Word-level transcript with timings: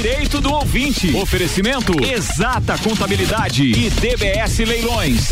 Direito 0.00 0.40
do 0.40 0.50
Ouvinte. 0.50 1.14
Oferecimento 1.14 1.92
Exata 2.02 2.78
Contabilidade 2.78 3.64
e 3.64 3.90
DBS 3.90 4.60
Leilões. 4.60 5.28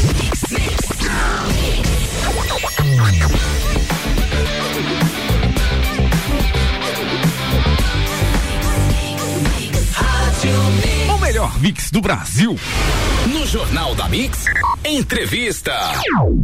O 11.14 11.18
melhor 11.18 11.58
mix 11.60 11.90
do 11.90 12.02
Brasil. 12.02 12.54
No 13.32 13.46
Jornal 13.46 13.94
da 13.94 14.06
Mix, 14.06 14.44
entrevista. 14.84 15.72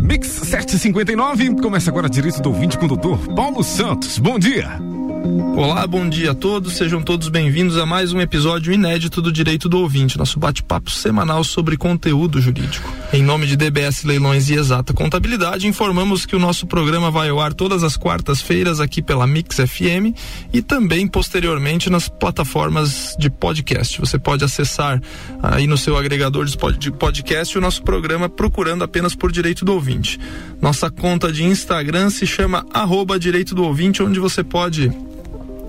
Mix 0.00 0.28
759 0.28 1.56
começa 1.60 1.90
agora 1.90 2.08
direito 2.08 2.40
do 2.40 2.48
ouvinte 2.48 2.78
com 2.78 2.86
o 2.86 2.88
doutor 2.88 3.18
Paulo 3.34 3.62
Santos. 3.62 4.18
Bom 4.18 4.38
dia. 4.38 4.93
Olá, 5.56 5.86
bom 5.86 6.06
dia 6.06 6.32
a 6.32 6.34
todos. 6.34 6.74
Sejam 6.74 7.00
todos 7.00 7.28
bem-vindos 7.28 7.78
a 7.78 7.86
mais 7.86 8.12
um 8.12 8.20
episódio 8.20 8.74
inédito 8.74 9.22
do 9.22 9.32
Direito 9.32 9.70
do 9.70 9.78
Ouvinte, 9.78 10.18
nosso 10.18 10.38
bate-papo 10.38 10.90
semanal 10.90 11.42
sobre 11.42 11.78
conteúdo 11.78 12.42
jurídico. 12.42 12.92
Em 13.10 13.22
nome 13.22 13.46
de 13.46 13.56
DBS 13.56 14.04
Leilões 14.04 14.50
e 14.50 14.54
Exata 14.54 14.92
Contabilidade, 14.92 15.66
informamos 15.66 16.26
que 16.26 16.36
o 16.36 16.38
nosso 16.38 16.66
programa 16.66 17.10
vai 17.10 17.30
ao 17.30 17.40
ar 17.40 17.54
todas 17.54 17.82
as 17.82 17.96
quartas-feiras 17.96 18.80
aqui 18.80 19.00
pela 19.00 19.26
Mix 19.26 19.56
FM 19.56 20.12
e 20.52 20.60
também 20.60 21.06
posteriormente 21.06 21.88
nas 21.88 22.06
plataformas 22.06 23.16
de 23.18 23.30
podcast. 23.30 23.98
Você 24.00 24.18
pode 24.18 24.44
acessar 24.44 25.00
aí 25.42 25.66
no 25.66 25.78
seu 25.78 25.96
agregador 25.96 26.44
de 26.44 26.90
podcast 26.92 27.56
o 27.56 27.62
nosso 27.62 27.82
programa 27.82 28.28
procurando 28.28 28.84
apenas 28.84 29.14
por 29.14 29.32
Direito 29.32 29.64
do 29.64 29.72
Ouvinte. 29.72 30.20
Nossa 30.60 30.90
conta 30.90 31.32
de 31.32 31.44
Instagram 31.44 32.10
se 32.10 32.26
chama 32.26 32.66
arroba 32.74 33.18
Direito 33.18 33.54
do 33.54 33.64
Ouvinte, 33.64 34.02
onde 34.02 34.20
você 34.20 34.44
pode 34.44 34.92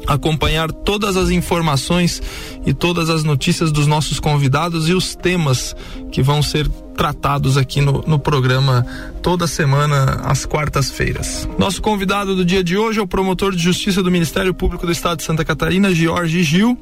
acompanhar 0.08 0.72
todas 0.72 1.18
as 1.18 1.30
informações 1.30 2.22
e 2.66 2.74
todas 2.74 3.10
as 3.10 3.24
notícias 3.24 3.72
dos 3.72 3.88
nossos 3.88 4.20
convidados 4.20 4.88
e 4.88 4.94
os 4.94 5.16
temas 5.16 5.76
que 6.12 6.22
vão 6.22 6.42
ser 6.42 6.68
tratados 6.96 7.58
aqui 7.58 7.82
no, 7.82 8.04
no 8.08 8.18
programa 8.18 8.86
toda 9.22 9.48
semana 9.48 10.22
às 10.24 10.46
quartas-feiras. 10.46 11.48
Nosso 11.58 11.82
convidado 11.82 12.36
do 12.36 12.46
dia 12.46 12.64
de 12.64 12.78
hoje 12.78 13.00
é 13.00 13.02
o 13.02 13.08
promotor 13.08 13.54
de 13.54 13.62
justiça 13.62 14.02
do 14.02 14.10
Ministério 14.10 14.54
Público 14.54 14.86
do 14.86 14.92
Estado 14.92 15.18
de 15.18 15.24
Santa 15.24 15.44
Catarina, 15.44 15.94
Jorge 15.94 16.44
Gil. 16.44 16.78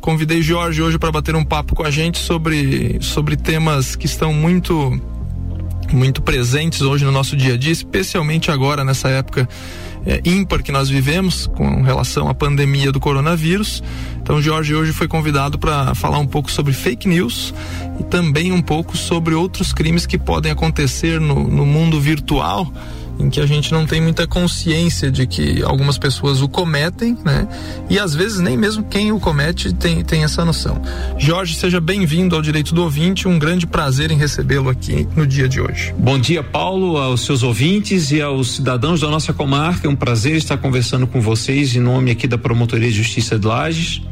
Convidei 0.00 0.42
Jorge 0.42 0.82
hoje 0.82 0.98
para 0.98 1.10
bater 1.10 1.34
um 1.34 1.44
papo 1.44 1.74
com 1.74 1.82
a 1.82 1.90
gente 1.90 2.18
sobre, 2.18 2.98
sobre 3.00 3.36
temas 3.36 3.96
que 3.96 4.06
estão 4.06 4.32
muito 4.32 5.00
muito 5.92 6.20
presentes 6.20 6.80
hoje 6.82 7.04
no 7.04 7.12
nosso 7.12 7.36
dia 7.36 7.54
a 7.54 7.56
dia, 7.56 7.72
especialmente 7.72 8.50
agora 8.50 8.84
nessa 8.84 9.08
época 9.08 9.48
é, 10.06 10.20
ímpar 10.24 10.62
que 10.62 10.70
nós 10.70 10.88
vivemos 10.88 11.46
com 11.48 11.82
relação 11.82 12.28
à 12.28 12.34
pandemia 12.34 12.92
do 12.92 13.00
coronavírus. 13.00 13.82
Então, 14.22 14.40
Jorge 14.40 14.74
hoje 14.74 14.92
foi 14.92 15.08
convidado 15.08 15.58
para 15.58 15.94
falar 15.94 16.18
um 16.18 16.26
pouco 16.26 16.50
sobre 16.50 16.72
fake 16.72 17.08
news 17.08 17.52
e 17.98 18.04
também 18.04 18.52
um 18.52 18.62
pouco 18.62 18.96
sobre 18.96 19.34
outros 19.34 19.72
crimes 19.72 20.06
que 20.06 20.16
podem 20.16 20.52
acontecer 20.52 21.20
no, 21.20 21.46
no 21.48 21.66
mundo 21.66 22.00
virtual 22.00 22.72
em 23.18 23.30
que 23.30 23.40
a 23.40 23.46
gente 23.46 23.72
não 23.72 23.86
tem 23.86 24.00
muita 24.00 24.26
consciência 24.26 25.10
de 25.10 25.26
que 25.26 25.62
algumas 25.62 25.98
pessoas 25.98 26.40
o 26.42 26.48
cometem, 26.48 27.16
né? 27.24 27.48
E 27.88 27.98
às 27.98 28.14
vezes 28.14 28.40
nem 28.40 28.56
mesmo 28.56 28.84
quem 28.84 29.12
o 29.12 29.20
comete 29.20 29.72
tem, 29.72 30.04
tem 30.04 30.24
essa 30.24 30.44
noção. 30.44 30.80
Jorge, 31.18 31.54
seja 31.54 31.80
bem-vindo 31.80 32.34
ao 32.34 32.42
Direito 32.42 32.74
do 32.74 32.82
Ouvinte, 32.82 33.28
um 33.28 33.38
grande 33.38 33.66
prazer 33.66 34.10
em 34.10 34.16
recebê-lo 34.16 34.68
aqui 34.68 35.06
no 35.16 35.26
dia 35.26 35.48
de 35.48 35.60
hoje. 35.60 35.94
Bom 35.98 36.18
dia, 36.18 36.42
Paulo, 36.42 36.96
aos 36.96 37.22
seus 37.22 37.42
ouvintes 37.42 38.10
e 38.10 38.20
aos 38.20 38.56
cidadãos 38.56 39.00
da 39.00 39.08
nossa 39.08 39.32
comarca. 39.32 39.86
É 39.86 39.90
um 39.90 39.96
prazer 39.96 40.36
estar 40.36 40.56
conversando 40.56 41.06
com 41.06 41.20
vocês 41.20 41.74
em 41.74 41.80
nome 41.80 42.10
aqui 42.10 42.26
da 42.26 42.38
Promotoria 42.38 42.88
de 42.88 42.96
Justiça 42.96 43.38
de 43.38 43.46
Lages 43.46 44.02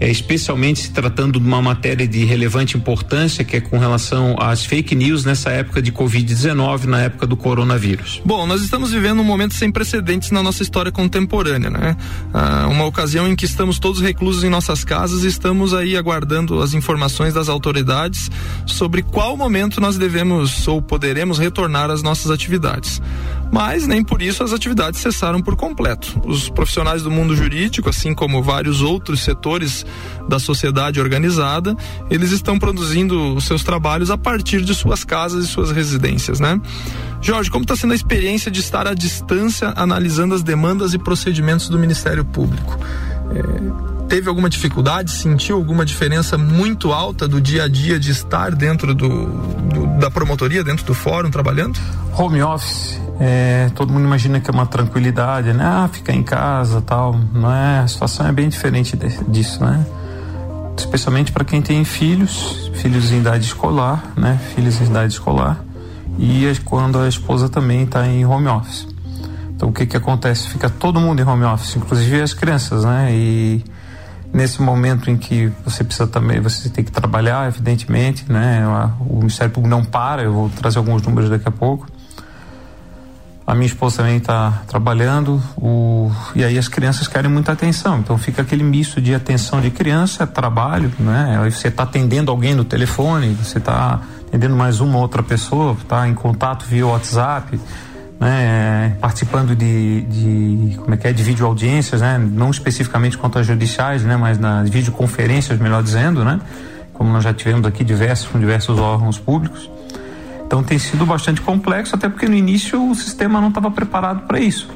é, 0.00 0.10
especialmente 0.10 0.80
se 0.80 0.90
tratando 0.90 1.38
de 1.38 1.46
uma 1.46 1.60
matéria 1.60 2.08
de 2.08 2.24
relevante 2.24 2.76
importância, 2.76 3.44
que 3.44 3.56
é 3.56 3.60
com 3.60 3.78
relação 3.78 4.34
às 4.40 4.64
fake 4.64 4.94
news 4.94 5.26
nessa 5.26 5.50
época 5.50 5.82
de 5.82 5.92
Covid-19, 5.92 6.84
na 6.84 7.02
época 7.02 7.26
do 7.26 7.36
coronavírus. 7.36 8.22
Bom, 8.24 8.46
nós 8.46 8.62
estamos 8.62 8.90
vivendo 8.90 9.20
um 9.20 9.24
momento 9.24 9.54
sem 9.54 9.70
precedentes 9.70 10.30
na 10.30 10.42
nossa 10.42 10.62
história 10.62 10.90
contemporânea, 10.90 11.68
né? 11.68 11.96
Ah, 12.32 12.66
uma 12.68 12.86
ocasião 12.86 13.28
em 13.28 13.36
que 13.36 13.44
estamos 13.44 13.78
todos 13.78 14.00
reclusos 14.00 14.42
em 14.42 14.48
nossas 14.48 14.84
casas 14.84 15.22
e 15.22 15.26
estamos 15.26 15.74
aí 15.74 15.96
aguardando 15.96 16.62
as 16.62 16.72
informações 16.72 17.34
das 17.34 17.50
autoridades 17.50 18.30
sobre 18.64 19.02
qual 19.02 19.36
momento 19.36 19.80
nós 19.80 19.98
devemos 19.98 20.66
ou 20.66 20.80
poderemos 20.80 21.38
retornar 21.38 21.90
às 21.90 22.02
nossas 22.02 22.30
atividades 22.30 23.02
mas 23.50 23.86
nem 23.86 24.02
por 24.02 24.22
isso 24.22 24.42
as 24.42 24.52
atividades 24.52 25.00
cessaram 25.00 25.40
por 25.40 25.56
completo. 25.56 26.20
Os 26.24 26.48
profissionais 26.48 27.02
do 27.02 27.10
mundo 27.10 27.34
jurídico, 27.34 27.88
assim 27.88 28.14
como 28.14 28.42
vários 28.42 28.80
outros 28.80 29.20
setores 29.20 29.84
da 30.28 30.38
sociedade 30.38 31.00
organizada, 31.00 31.76
eles 32.08 32.30
estão 32.30 32.58
produzindo 32.58 33.34
os 33.34 33.44
seus 33.44 33.64
trabalhos 33.64 34.10
a 34.10 34.18
partir 34.18 34.62
de 34.62 34.74
suas 34.74 35.04
casas 35.04 35.44
e 35.44 35.48
suas 35.48 35.70
residências, 35.70 36.38
né? 36.38 36.60
Jorge, 37.20 37.50
como 37.50 37.64
está 37.64 37.76
sendo 37.76 37.92
a 37.92 37.96
experiência 37.96 38.50
de 38.50 38.60
estar 38.60 38.86
à 38.86 38.94
distância 38.94 39.72
analisando 39.76 40.34
as 40.34 40.42
demandas 40.42 40.94
e 40.94 40.98
procedimentos 40.98 41.68
do 41.68 41.78
Ministério 41.78 42.24
Público? 42.24 42.78
É 43.34 43.99
teve 44.10 44.28
alguma 44.28 44.50
dificuldade, 44.50 45.12
sentiu 45.12 45.54
alguma 45.54 45.86
diferença 45.86 46.36
muito 46.36 46.92
alta 46.92 47.28
do 47.28 47.40
dia 47.40 47.64
a 47.64 47.68
dia 47.68 47.98
de 47.98 48.10
estar 48.10 48.56
dentro 48.56 48.92
do, 48.92 49.26
do 49.26 49.86
da 50.00 50.10
promotoria, 50.10 50.64
dentro 50.64 50.84
do 50.84 50.92
fórum, 50.92 51.30
trabalhando? 51.30 51.78
Home 52.18 52.42
office, 52.42 53.00
é, 53.20 53.70
todo 53.72 53.92
mundo 53.92 54.04
imagina 54.04 54.40
que 54.40 54.50
é 54.50 54.52
uma 54.52 54.66
tranquilidade, 54.66 55.52
né? 55.52 55.64
Ah, 55.64 55.88
ficar 55.90 56.12
em 56.12 56.24
casa 56.24 56.80
tal. 56.80 57.14
Não 57.32 57.54
é? 57.54 57.78
A 57.78 57.86
situação 57.86 58.26
é 58.26 58.32
bem 58.32 58.48
diferente 58.48 58.96
de, 58.96 59.08
disso, 59.28 59.64
né? 59.64 59.86
Especialmente 60.76 61.30
para 61.30 61.44
quem 61.44 61.62
tem 61.62 61.84
filhos, 61.84 62.68
filhos 62.74 63.12
em 63.12 63.18
idade 63.18 63.44
escolar, 63.44 64.12
né? 64.16 64.40
Filhos 64.56 64.80
em 64.80 64.86
idade 64.86 65.12
escolar. 65.12 65.64
E 66.18 66.50
quando 66.64 66.98
a 66.98 67.06
esposa 67.06 67.48
também 67.48 67.84
está 67.84 68.08
em 68.08 68.26
home 68.26 68.48
office. 68.48 68.88
Então 69.54 69.68
o 69.68 69.72
que 69.72 69.86
que 69.86 69.96
acontece? 69.96 70.48
Fica 70.48 70.68
todo 70.68 70.98
mundo 70.98 71.20
em 71.22 71.24
home 71.24 71.44
office, 71.44 71.76
inclusive 71.76 72.20
as 72.20 72.34
crianças, 72.34 72.84
né? 72.84 73.10
E 73.12 73.62
nesse 74.32 74.62
momento 74.62 75.10
em 75.10 75.16
que 75.16 75.52
você 75.64 75.82
precisa 75.82 76.06
também, 76.06 76.40
você 76.40 76.68
tem 76.68 76.84
que 76.84 76.92
trabalhar, 76.92 77.48
evidentemente, 77.48 78.30
né? 78.30 78.64
O 79.00 79.18
Ministério 79.18 79.52
Público 79.52 79.68
não 79.68 79.84
para, 79.84 80.22
eu 80.22 80.32
vou 80.32 80.48
trazer 80.50 80.78
alguns 80.78 81.02
números 81.02 81.28
daqui 81.28 81.48
a 81.48 81.50
pouco. 81.50 81.86
A 83.46 83.54
minha 83.54 83.66
esposa 83.66 83.98
também 83.98 84.18
está 84.18 84.62
trabalhando, 84.68 85.42
o, 85.56 86.08
e 86.36 86.44
aí 86.44 86.56
as 86.56 86.68
crianças 86.68 87.08
querem 87.08 87.28
muita 87.28 87.50
atenção, 87.50 87.98
então 87.98 88.16
fica 88.16 88.42
aquele 88.42 88.62
misto 88.62 89.00
de 89.00 89.12
atenção 89.12 89.60
de 89.60 89.72
criança, 89.72 90.24
trabalho, 90.24 90.92
né? 91.00 91.50
Você 91.50 91.66
está 91.66 91.82
atendendo 91.82 92.30
alguém 92.30 92.54
no 92.54 92.64
telefone, 92.64 93.34
você 93.34 93.58
está 93.58 94.00
atendendo 94.28 94.54
mais 94.54 94.80
uma 94.80 94.98
outra 94.98 95.20
pessoa, 95.20 95.72
está 95.72 96.08
em 96.08 96.14
contato 96.14 96.64
via 96.64 96.86
WhatsApp, 96.86 97.58
né, 98.20 98.96
participando 99.00 99.56
de, 99.56 100.02
de, 100.02 100.76
como 100.76 100.92
é 100.92 100.96
que 100.98 101.08
é, 101.08 101.12
de 101.12 101.22
videoaudiências, 101.22 102.02
né, 102.02 102.18
não 102.18 102.50
especificamente 102.50 103.16
quanto 103.16 103.38
às 103.38 103.46
judiciais, 103.46 104.04
né, 104.04 104.14
mas 104.16 104.38
nas 104.38 104.68
videoconferências, 104.68 105.58
melhor 105.58 105.82
dizendo, 105.82 106.22
né, 106.22 106.38
como 106.92 107.10
nós 107.10 107.24
já 107.24 107.32
tivemos 107.32 107.66
aqui 107.66 107.82
diversos 107.82 108.28
com 108.28 108.38
diversos 108.38 108.78
órgãos 108.78 109.18
públicos. 109.18 109.70
Então 110.46 110.62
tem 110.62 110.78
sido 110.78 111.06
bastante 111.06 111.40
complexo, 111.40 111.94
até 111.94 112.08
porque 112.08 112.28
no 112.28 112.34
início 112.34 112.90
o 112.90 112.94
sistema 112.94 113.40
não 113.40 113.48
estava 113.48 113.70
preparado 113.70 114.26
para 114.26 114.38
isso. 114.38 114.68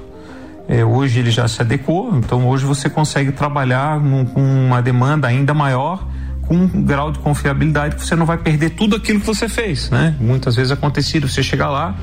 É, 0.66 0.82
hoje 0.82 1.18
ele 1.18 1.30
já 1.30 1.46
se 1.46 1.60
adequou, 1.60 2.16
então 2.16 2.48
hoje 2.48 2.64
você 2.64 2.88
consegue 2.88 3.32
trabalhar 3.32 4.00
com 4.32 4.40
uma 4.40 4.80
demanda 4.80 5.28
ainda 5.28 5.52
maior, 5.52 6.06
com 6.42 6.54
um 6.54 6.82
grau 6.82 7.12
de 7.12 7.18
confiabilidade 7.18 7.96
que 7.96 8.06
você 8.06 8.16
não 8.16 8.24
vai 8.24 8.38
perder 8.38 8.70
tudo 8.70 8.96
aquilo 8.96 9.20
que 9.20 9.26
você 9.26 9.48
fez, 9.48 9.90
né? 9.90 10.14
Muitas 10.18 10.56
vezes 10.56 10.72
acontecido 10.72 11.28
você 11.28 11.42
chegar 11.42 11.68
lá, 11.68 11.94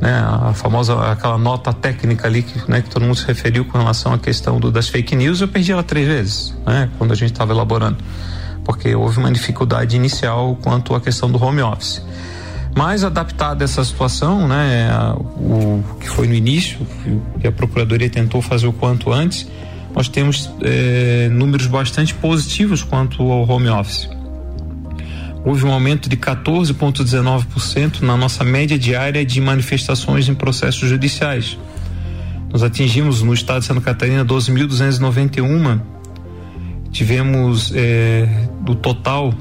né, 0.00 0.12
a 0.12 0.52
famosa 0.54 0.98
aquela 1.10 1.36
nota 1.36 1.72
técnica 1.72 2.26
ali 2.26 2.42
que, 2.42 2.70
né, 2.70 2.80
que 2.80 2.88
todo 2.88 3.02
mundo 3.02 3.16
se 3.16 3.26
referiu 3.26 3.64
com 3.64 3.76
relação 3.76 4.14
à 4.14 4.18
questão 4.18 4.58
do, 4.58 4.70
das 4.70 4.88
fake 4.88 5.14
news, 5.14 5.40
eu 5.40 5.48
perdi 5.48 5.72
ela 5.72 5.82
três 5.82 6.06
vezes, 6.06 6.54
né, 6.66 6.88
quando 6.96 7.12
a 7.12 7.14
gente 7.14 7.32
estava 7.32 7.52
elaborando, 7.52 7.98
porque 8.64 8.94
houve 8.94 9.18
uma 9.18 9.30
dificuldade 9.30 9.94
inicial 9.96 10.56
quanto 10.62 10.94
à 10.94 11.00
questão 11.00 11.30
do 11.30 11.42
home 11.42 11.60
office. 11.60 12.02
Mas 12.74 13.02
adaptada 13.02 13.64
essa 13.64 13.84
situação, 13.84 14.48
né, 14.48 14.88
a, 14.90 15.14
o 15.14 15.84
que 16.00 16.08
foi 16.08 16.26
no 16.26 16.34
início, 16.34 16.78
que 17.40 17.46
a 17.46 17.52
procuradoria 17.52 18.08
tentou 18.08 18.40
fazer 18.40 18.68
o 18.68 18.72
quanto 18.72 19.12
antes, 19.12 19.46
nós 19.94 20.08
temos 20.08 20.48
é, 20.62 21.28
números 21.30 21.66
bastante 21.66 22.14
positivos 22.14 22.82
quanto 22.82 23.22
ao 23.22 23.48
home 23.48 23.68
office 23.68 24.08
houve 25.44 25.64
um 25.64 25.72
aumento 25.72 26.08
de 26.08 26.16
14,19% 26.16 28.02
na 28.02 28.16
nossa 28.16 28.44
média 28.44 28.78
diária 28.78 29.24
de 29.24 29.40
manifestações 29.40 30.28
em 30.28 30.34
processos 30.34 30.88
judiciais. 30.88 31.58
Nós 32.52 32.62
atingimos 32.62 33.22
no 33.22 33.32
estado 33.32 33.60
de 33.60 33.66
Santa 33.66 33.80
Catarina 33.80 34.24
12.291. 34.24 35.80
Tivemos 36.90 37.72
é, 37.74 38.28
do 38.60 38.74
total, 38.74 39.32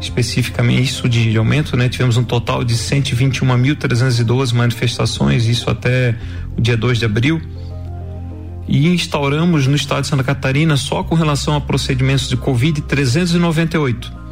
especificamente 0.00 0.82
isso 0.82 1.08
de, 1.08 1.30
de 1.30 1.36
aumento, 1.36 1.76
né? 1.76 1.88
Tivemos 1.88 2.16
um 2.16 2.24
total 2.24 2.64
de 2.64 2.74
121.312 2.74 4.54
manifestações, 4.54 5.46
isso 5.46 5.68
até 5.68 6.16
o 6.56 6.60
dia 6.60 6.76
2 6.76 6.98
de 6.98 7.04
abril. 7.04 7.40
e 8.66 8.88
instauramos 8.88 9.66
no 9.68 9.76
estado 9.76 10.00
de 10.00 10.08
Santa 10.08 10.24
Catarina, 10.24 10.76
só 10.76 11.04
com 11.04 11.14
relação 11.14 11.54
a 11.54 11.60
procedimentos 11.60 12.28
de 12.28 12.36
Covid, 12.36 12.80
398. 12.80 14.25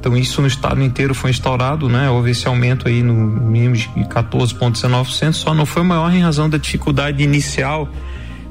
Então, 0.00 0.16
isso 0.16 0.40
no 0.40 0.48
estado 0.48 0.82
inteiro 0.82 1.14
foi 1.14 1.30
instaurado, 1.30 1.86
né? 1.86 2.08
Houve 2.08 2.30
esse 2.30 2.48
aumento 2.48 2.88
aí 2.88 3.02
no 3.02 3.14
mínimo 3.14 3.76
de 3.76 3.86
14,19%, 4.08 5.34
só 5.34 5.52
não 5.52 5.66
foi 5.66 5.82
maior 5.82 6.10
em 6.12 6.22
razão 6.22 6.48
da 6.48 6.56
dificuldade 6.56 7.22
inicial 7.22 7.86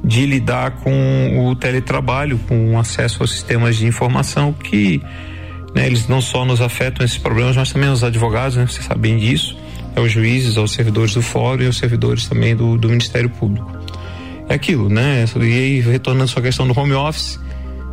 de 0.04 0.28
lidar 0.28 0.72
com 0.78 1.50
o 1.50 1.56
teletrabalho, 1.56 2.40
com 2.48 2.78
acesso 2.80 3.24
aos 3.24 3.31
sistemas 3.31 3.75
de 3.78 3.88
informação, 3.88 4.54
que 4.54 5.01
né, 5.74 5.88
eles 5.88 6.07
não 6.07 6.22
só 6.22 6.46
nos 6.46 6.62
afetam 6.62 7.04
esses 7.04 7.18
problemas, 7.18 7.57
mas 7.57 7.72
também 7.74 7.90
os 7.90 8.04
advogados, 8.04 8.56
né? 8.56 8.68
Vocês 8.68 8.86
sabem 8.86 9.18
disso, 9.18 9.57
é 9.95 10.00
os 10.00 10.12
juízes, 10.12 10.56
aos 10.56 10.72
servidores 10.72 11.16
do 11.16 11.22
fórum 11.24 11.63
e 11.63 11.66
aos 11.66 11.78
servidores 11.78 12.28
também 12.28 12.56
do, 12.56 12.78
do 12.78 12.88
Ministério 12.88 13.30
Público 13.30 13.80
é 14.50 14.56
aquilo, 14.56 14.90
né? 14.90 15.25
E 15.36 15.42
aí, 15.42 15.80
retornando 15.80 16.25
à 16.25 16.28
sua 16.28 16.42
questão 16.42 16.68
do 16.68 16.78
home 16.78 16.94
office, 16.94 17.40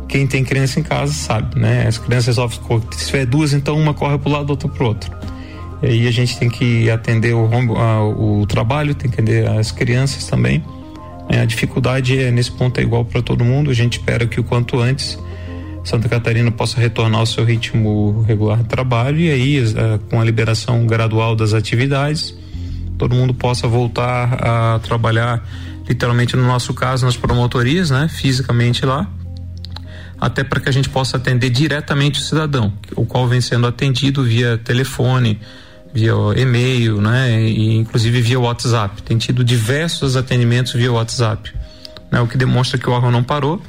quem 0.07 0.25
tem 0.25 0.43
criança 0.43 0.79
em 0.79 0.83
casa 0.83 1.13
sabe, 1.13 1.59
né? 1.59 1.85
As 1.87 1.97
crianças 1.97 2.37
resolvem, 2.37 2.59
se 2.91 3.07
tiver 3.07 3.25
duas, 3.25 3.53
então 3.53 3.77
uma 3.77 3.93
corre 3.93 4.17
para 4.17 4.29
o 4.29 4.31
lado, 4.31 4.49
outra 4.49 4.67
para 4.67 4.83
o 4.83 4.87
outro. 4.87 5.11
E 5.83 5.87
aí 5.87 6.07
a 6.07 6.11
gente 6.11 6.37
tem 6.37 6.49
que 6.49 6.89
atender 6.89 7.33
o, 7.33 7.43
home, 7.43 7.71
a, 7.77 8.03
o 8.03 8.45
trabalho, 8.47 8.95
tem 8.95 9.09
que 9.09 9.15
atender 9.15 9.47
as 9.47 9.71
crianças 9.71 10.25
também. 10.25 10.63
É, 11.29 11.41
a 11.41 11.45
dificuldade 11.45 12.17
é, 12.17 12.31
nesse 12.31 12.51
ponto 12.51 12.79
é 12.79 12.83
igual 12.83 13.05
para 13.05 13.21
todo 13.21 13.43
mundo. 13.43 13.69
A 13.69 13.73
gente 13.73 13.99
espera 13.99 14.25
que 14.25 14.39
o 14.39 14.43
quanto 14.43 14.79
antes 14.79 15.19
Santa 15.83 16.09
Catarina 16.09 16.51
possa 16.51 16.79
retornar 16.79 17.21
ao 17.21 17.25
seu 17.25 17.45
ritmo 17.45 18.23
regular 18.27 18.57
de 18.57 18.65
trabalho 18.65 19.19
e 19.19 19.31
aí, 19.31 19.57
a, 19.59 19.99
com 20.09 20.19
a 20.19 20.23
liberação 20.23 20.85
gradual 20.85 21.35
das 21.35 21.53
atividades, 21.53 22.35
todo 22.97 23.15
mundo 23.15 23.33
possa 23.33 23.67
voltar 23.67 24.33
a 24.33 24.79
trabalhar 24.79 25.47
literalmente 25.87 26.35
no 26.35 26.43
nosso 26.45 26.73
caso 26.73 27.05
nas 27.05 27.15
promotorias, 27.15 27.89
né, 27.89 28.09
fisicamente 28.09 28.85
lá, 28.85 29.09
até 30.19 30.43
para 30.43 30.59
que 30.59 30.69
a 30.69 30.71
gente 30.71 30.89
possa 30.89 31.17
atender 31.17 31.49
diretamente 31.49 32.19
o 32.19 32.23
cidadão, 32.23 32.73
o 32.95 33.05
qual 33.05 33.27
vem 33.27 33.41
sendo 33.41 33.67
atendido 33.67 34.23
via 34.23 34.57
telefone, 34.57 35.39
via 35.93 36.13
e-mail, 36.35 37.01
né, 37.01 37.41
e 37.41 37.75
inclusive 37.75 38.21
via 38.21 38.39
WhatsApp. 38.39 39.01
Tem 39.03 39.17
tido 39.17 39.43
diversos 39.43 40.15
atendimentos 40.15 40.73
via 40.73 40.91
WhatsApp, 40.91 41.53
né, 42.11 42.19
o 42.19 42.27
que 42.27 42.37
demonstra 42.37 42.77
que 42.77 42.89
o 42.89 42.93
órgão 42.93 43.11
não 43.11 43.23
parou 43.23 43.61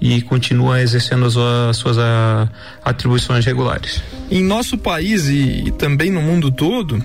e 0.00 0.20
continua 0.22 0.82
exercendo 0.82 1.24
as, 1.24 1.36
as 1.36 1.76
suas 1.76 1.98
a, 1.98 2.48
atribuições 2.84 3.44
regulares. 3.44 4.02
Em 4.30 4.42
nosso 4.42 4.76
país 4.76 5.28
e 5.28 5.72
também 5.78 6.10
no 6.10 6.20
mundo 6.20 6.50
todo, 6.50 7.02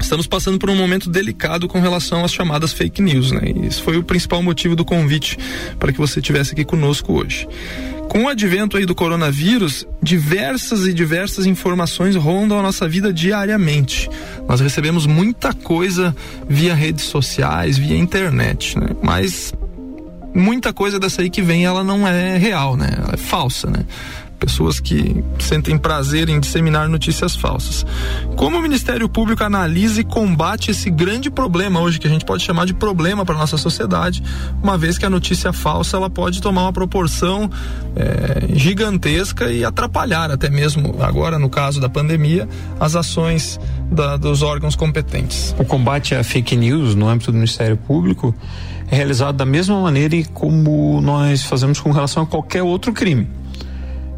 estamos 0.00 0.26
passando 0.26 0.58
por 0.58 0.70
um 0.70 0.76
momento 0.76 1.08
delicado 1.08 1.68
com 1.68 1.80
relação 1.80 2.24
às 2.24 2.32
chamadas 2.32 2.72
fake 2.72 3.00
news, 3.00 3.30
né? 3.32 3.42
Isso 3.62 3.82
foi 3.82 3.96
o 3.96 4.04
principal 4.04 4.42
motivo 4.42 4.76
do 4.76 4.84
convite 4.84 5.38
para 5.78 5.92
que 5.92 5.98
você 5.98 6.20
estivesse 6.20 6.52
aqui 6.52 6.64
conosco 6.64 7.12
hoje. 7.12 7.48
Com 8.08 8.24
o 8.24 8.28
advento 8.28 8.76
aí 8.76 8.86
do 8.86 8.94
coronavírus, 8.94 9.86
diversas 10.02 10.86
e 10.86 10.94
diversas 10.94 11.46
informações 11.46 12.14
rondam 12.14 12.58
a 12.58 12.62
nossa 12.62 12.86
vida 12.86 13.12
diariamente. 13.12 14.08
Nós 14.48 14.60
recebemos 14.60 15.06
muita 15.06 15.52
coisa 15.52 16.14
via 16.48 16.74
redes 16.74 17.06
sociais, 17.06 17.76
via 17.76 17.96
internet, 17.96 18.78
né? 18.78 18.88
Mas 19.02 19.52
muita 20.34 20.72
coisa 20.72 21.00
dessa 21.00 21.22
aí 21.22 21.30
que 21.30 21.42
vem, 21.42 21.64
ela 21.64 21.82
não 21.82 22.06
é 22.06 22.36
real, 22.36 22.76
né? 22.76 22.90
Ela 22.96 23.14
é 23.14 23.16
falsa, 23.16 23.70
né? 23.70 23.84
Pessoas 24.38 24.80
que 24.80 25.24
sentem 25.38 25.78
prazer 25.78 26.28
em 26.28 26.38
disseminar 26.38 26.88
notícias 26.88 27.34
falsas. 27.34 27.84
Como 28.36 28.58
o 28.58 28.62
Ministério 28.62 29.08
Público 29.08 29.42
analisa 29.42 30.00
e 30.00 30.04
combate 30.04 30.70
esse 30.70 30.90
grande 30.90 31.30
problema 31.30 31.80
hoje, 31.80 31.98
que 31.98 32.06
a 32.06 32.10
gente 32.10 32.24
pode 32.24 32.42
chamar 32.42 32.66
de 32.66 32.74
problema 32.74 33.24
para 33.24 33.36
nossa 33.36 33.56
sociedade, 33.56 34.22
uma 34.62 34.76
vez 34.76 34.98
que 34.98 35.06
a 35.06 35.10
notícia 35.10 35.52
falsa 35.52 35.96
ela 35.96 36.10
pode 36.10 36.40
tomar 36.40 36.62
uma 36.62 36.72
proporção 36.72 37.50
é, 37.96 38.54
gigantesca 38.54 39.50
e 39.50 39.64
atrapalhar 39.64 40.30
até 40.30 40.50
mesmo, 40.50 40.96
agora 41.00 41.38
no 41.38 41.48
caso 41.48 41.80
da 41.80 41.88
pandemia, 41.88 42.48
as 42.78 42.96
ações 42.96 43.58
da, 43.90 44.16
dos 44.16 44.42
órgãos 44.42 44.76
competentes. 44.76 45.54
O 45.58 45.64
combate 45.64 46.14
à 46.14 46.24
fake 46.24 46.56
news 46.56 46.94
no 46.94 47.08
âmbito 47.08 47.30
do 47.30 47.36
Ministério 47.36 47.76
Público 47.76 48.34
é 48.90 48.96
realizado 48.96 49.36
da 49.36 49.46
mesma 49.46 49.80
maneira 49.80 50.14
como 50.32 51.00
nós 51.00 51.42
fazemos 51.44 51.80
com 51.80 51.90
relação 51.90 52.22
a 52.22 52.26
qualquer 52.26 52.62
outro 52.62 52.92
crime 52.92 53.26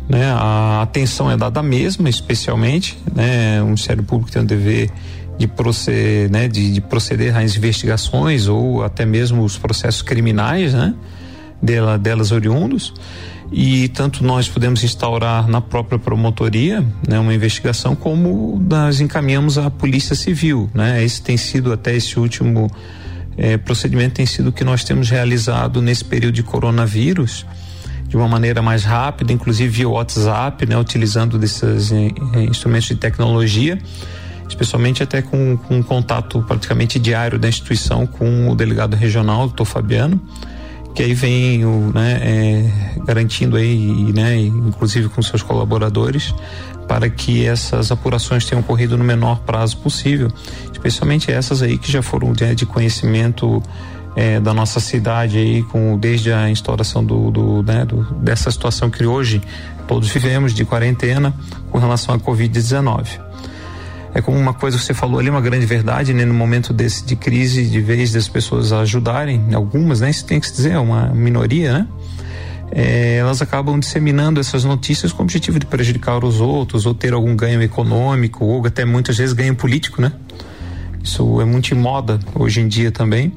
né? 0.08 0.31
A 0.31 0.82
atenção 0.82 1.31
é 1.31 1.37
dada 1.37 1.62
mesma, 1.62 2.08
especialmente, 2.08 2.99
né? 3.14 3.61
O 3.62 3.67
Ministério 3.67 4.03
Público 4.03 4.31
tem 4.31 4.43
o 4.43 4.44
dever 4.44 4.91
de 5.38 5.47
proceder, 5.47 6.31
né? 6.31 6.49
De, 6.49 6.73
de 6.73 6.81
proceder 6.81 7.37
às 7.37 7.56
investigações 7.56 8.49
ou 8.49 8.82
até 8.82 9.05
mesmo 9.05 9.43
os 9.43 9.58
processos 9.58 10.03
criminais, 10.03 10.73
né? 10.75 10.94
Dela, 11.62 11.99
delas 11.99 12.32
oriundos 12.32 12.93
e 13.53 13.88
tanto 13.88 14.25
nós 14.25 14.49
podemos 14.49 14.82
instaurar 14.82 15.49
na 15.49 15.61
própria 15.61 15.99
promotoria 15.99 16.85
né, 17.06 17.19
uma 17.19 17.32
investigação 17.32 17.94
como 17.94 18.62
nós 18.69 19.00
encaminhamos 19.00 19.56
à 19.56 19.70
polícia 19.70 20.14
civil 20.14 20.69
né 20.75 21.03
esse 21.05 21.23
tem 21.23 21.37
sido 21.37 21.73
até 21.73 21.94
esse 21.94 22.19
último 22.19 22.70
eh, 23.38 23.56
procedimento 23.56 24.14
tem 24.14 24.26
sido 24.26 24.49
o 24.49 24.53
que 24.53 24.64
nós 24.64 24.82
temos 24.82 25.08
realizado 25.08 25.81
nesse 25.81 26.05
período 26.05 26.35
de 26.35 26.43
coronavírus 26.43 27.47
de 28.08 28.17
uma 28.17 28.29
maneira 28.29 28.62
mais 28.62 28.85
rápida, 28.85 29.32
inclusive 29.32 29.69
via 29.69 29.88
WhatsApp, 29.88 30.67
né, 30.67 30.79
utilizando 30.79 31.38
desses 31.38 31.93
eh, 31.93 32.11
eh, 32.35 32.44
instrumentos 32.44 32.88
de 32.88 32.97
tecnologia, 32.97 33.79
especialmente 34.49 35.03
até 35.03 35.23
com, 35.23 35.56
com 35.56 35.76
um 35.79 35.82
contato 35.82 36.43
praticamente 36.43 36.99
diário 36.99 37.38
da 37.38 37.49
instituição 37.49 38.06
com 38.06 38.50
o 38.50 38.55
delegado 38.55 38.94
regional, 38.94 39.44
o 39.44 39.47
doutor 39.47 39.64
Fabiano, 39.64 40.20
que 40.94 41.03
aí 41.03 41.12
vem 41.12 41.64
o, 41.64 41.93
né, 41.93 42.20
é, 42.23 42.70
garantindo 43.05 43.56
aí, 43.56 44.12
né, 44.14 44.37
inclusive 44.37 45.08
com 45.08 45.20
seus 45.20 45.43
colaboradores, 45.43 46.35
para 46.88 47.11
que 47.11 47.44
essas 47.44 47.91
apurações 47.91 48.44
tenham 48.44 48.61
ocorrido 48.61 48.97
no 48.97 49.05
menor 49.05 49.41
prazo 49.41 49.76
possível, 49.79 50.29
especialmente 50.73 51.31
essas 51.31 51.61
aí 51.61 51.76
que 51.76 51.91
já 51.91 52.00
foram 52.00 52.32
de, 52.32 52.55
de 52.55 52.64
conhecimento 52.64 53.62
é, 54.16 54.40
da 54.40 54.54
nossa 54.54 54.80
cidade 54.80 55.36
aí, 55.36 55.62
com, 55.64 55.98
desde 55.98 56.32
a 56.32 56.48
instauração 56.48 57.04
do, 57.04 57.30
do, 57.30 57.62
né, 57.62 57.84
do, 57.84 58.02
dessa 58.14 58.50
situação 58.50 58.88
que 58.88 59.04
hoje 59.04 59.42
todos 59.86 60.08
vivemos 60.08 60.54
de 60.54 60.64
quarentena 60.64 61.34
com 61.70 61.78
relação 61.78 62.14
à 62.14 62.18
Covid-19. 62.18 63.20
É 64.14 64.22
como 64.22 64.38
uma 64.38 64.54
coisa 64.54 64.78
que 64.78 64.82
você 64.82 64.94
falou 64.94 65.20
ali, 65.20 65.28
uma 65.28 65.42
grande 65.42 65.66
verdade, 65.66 66.14
né? 66.14 66.24
No 66.24 66.32
momento 66.32 66.72
desse 66.72 67.04
de 67.04 67.14
crise, 67.14 67.66
de 67.66 67.80
vez 67.82 68.12
das 68.12 68.26
pessoas 68.26 68.72
ajudarem, 68.72 69.54
algumas, 69.54 70.00
né? 70.00 70.08
Isso 70.08 70.24
tem 70.24 70.40
que 70.40 70.46
se 70.46 70.54
dizer, 70.54 70.72
é 70.72 70.78
uma 70.78 71.08
minoria, 71.08 71.74
né? 71.74 71.88
É, 72.72 73.16
elas 73.16 73.42
acabam 73.42 73.78
disseminando 73.78 74.40
essas 74.40 74.64
notícias 74.64 75.12
com 75.12 75.22
o 75.22 75.24
objetivo 75.24 75.58
de 75.58 75.67
prejudicar 75.67 76.24
os 76.24 76.41
outros 76.41 76.86
ou 76.86 76.94
ter 76.94 77.12
algum 77.12 77.36
ganho 77.36 77.62
econômico 77.62 78.43
ou 78.43 78.67
até 78.67 78.86
muitas 78.86 79.19
vezes 79.19 79.34
ganho 79.34 79.55
político, 79.55 80.00
né? 80.00 80.10
Isso 81.05 81.38
é 81.38 81.44
muito 81.44 81.74
em 81.74 81.76
moda 81.76 82.19
hoje 82.34 82.62
em 82.62 82.67
dia 82.67 82.91
também. 82.91 83.31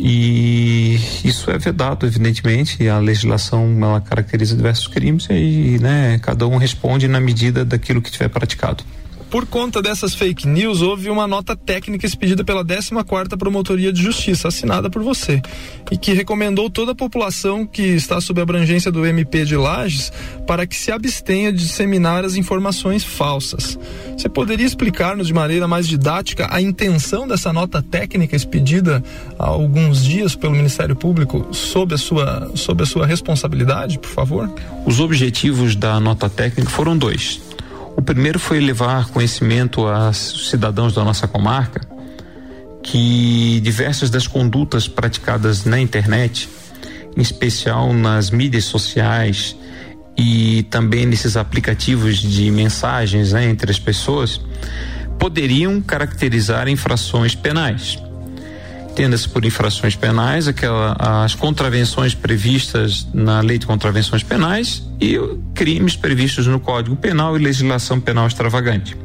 E 0.00 0.94
isso 1.24 1.50
é 1.50 1.58
vedado, 1.58 2.06
evidentemente, 2.06 2.88
a 2.88 2.98
legislação 3.00 3.76
ela 3.82 4.00
caracteriza 4.00 4.54
diversos 4.54 4.86
crimes 4.86 5.26
e 5.28 5.76
né, 5.80 6.20
cada 6.20 6.46
um 6.46 6.56
responde 6.56 7.08
na 7.08 7.20
medida 7.20 7.64
daquilo 7.64 8.00
que 8.00 8.10
tiver 8.10 8.28
praticado. 8.28 8.84
Por 9.30 9.44
conta 9.44 9.82
dessas 9.82 10.14
fake 10.14 10.48
news, 10.48 10.80
houve 10.80 11.10
uma 11.10 11.26
nota 11.26 11.54
técnica 11.54 12.06
expedida 12.06 12.42
pela 12.42 12.64
14ª 12.64 13.36
Promotoria 13.36 13.92
de 13.92 14.02
Justiça, 14.02 14.48
assinada 14.48 14.88
por 14.88 15.02
você, 15.02 15.42
e 15.90 15.98
que 15.98 16.14
recomendou 16.14 16.70
toda 16.70 16.92
a 16.92 16.94
população 16.94 17.66
que 17.66 17.82
está 17.82 18.22
sob 18.22 18.40
a 18.40 18.42
abrangência 18.42 18.90
do 18.90 19.04
MP 19.04 19.44
de 19.44 19.54
Lages 19.54 20.10
para 20.46 20.66
que 20.66 20.74
se 20.74 20.90
abstenha 20.90 21.52
de 21.52 21.58
disseminar 21.58 22.24
as 22.24 22.36
informações 22.36 23.04
falsas. 23.04 23.78
Você 24.16 24.30
poderia 24.30 24.66
explicar-nos 24.66 25.26
de 25.26 25.34
maneira 25.34 25.68
mais 25.68 25.86
didática 25.86 26.48
a 26.50 26.58
intenção 26.62 27.28
dessa 27.28 27.52
nota 27.52 27.82
técnica 27.82 28.34
expedida 28.34 29.04
há 29.38 29.46
alguns 29.46 30.02
dias 30.04 30.34
pelo 30.34 30.54
Ministério 30.54 30.96
Público 30.96 31.46
sob 31.52 31.94
a 31.94 31.98
sua, 31.98 32.50
sob 32.54 32.82
a 32.82 32.86
sua 32.86 33.06
responsabilidade, 33.06 33.98
por 33.98 34.08
favor? 34.08 34.50
Os 34.86 35.00
objetivos 35.00 35.76
da 35.76 36.00
nota 36.00 36.30
técnica 36.30 36.70
foram 36.70 36.96
dois 36.96 37.47
o 37.98 38.02
primeiro 38.02 38.38
foi 38.38 38.60
levar 38.60 39.08
conhecimento 39.08 39.84
aos 39.84 40.48
cidadãos 40.48 40.94
da 40.94 41.02
nossa 41.02 41.26
comarca 41.26 41.80
que 42.80 43.58
diversas 43.60 44.08
das 44.08 44.24
condutas 44.24 44.86
praticadas 44.86 45.64
na 45.64 45.80
internet, 45.80 46.48
em 47.16 47.20
especial 47.20 47.92
nas 47.92 48.30
mídias 48.30 48.66
sociais 48.66 49.56
e 50.16 50.62
também 50.70 51.06
nesses 51.06 51.36
aplicativos 51.36 52.18
de 52.18 52.52
mensagens 52.52 53.32
né, 53.32 53.46
entre 53.46 53.68
as 53.68 53.80
pessoas, 53.80 54.40
poderiam 55.18 55.80
caracterizar 55.80 56.68
infrações 56.68 57.34
penais 57.34 57.98
entenda-se 58.98 59.28
por 59.28 59.44
infrações 59.44 59.94
penais 59.94 60.48
aquela, 60.48 60.96
as 61.22 61.32
contravenções 61.32 62.16
previstas 62.16 63.06
na 63.14 63.40
Lei 63.40 63.56
de 63.56 63.64
Contravenções 63.64 64.24
Penais 64.24 64.82
e 65.00 65.16
crimes 65.54 65.94
previstos 65.94 66.48
no 66.48 66.58
Código 66.58 66.96
Penal 66.96 67.36
e 67.36 67.38
legislação 67.40 68.00
penal 68.00 68.26
extravagante. 68.26 68.96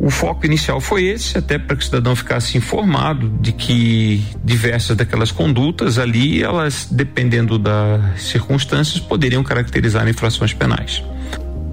O 0.00 0.10
foco 0.10 0.44
inicial 0.44 0.80
foi 0.80 1.04
esse, 1.04 1.38
até 1.38 1.56
para 1.56 1.76
que 1.76 1.82
o 1.82 1.86
cidadão 1.86 2.16
ficasse 2.16 2.58
informado 2.58 3.28
de 3.40 3.52
que 3.52 4.24
diversas 4.42 4.96
daquelas 4.96 5.30
condutas 5.30 5.96
ali, 5.96 6.42
elas, 6.42 6.88
dependendo 6.90 7.56
das 7.60 8.22
circunstâncias, 8.22 8.98
poderiam 8.98 9.44
caracterizar 9.44 10.08
infrações 10.08 10.52
penais. 10.52 11.00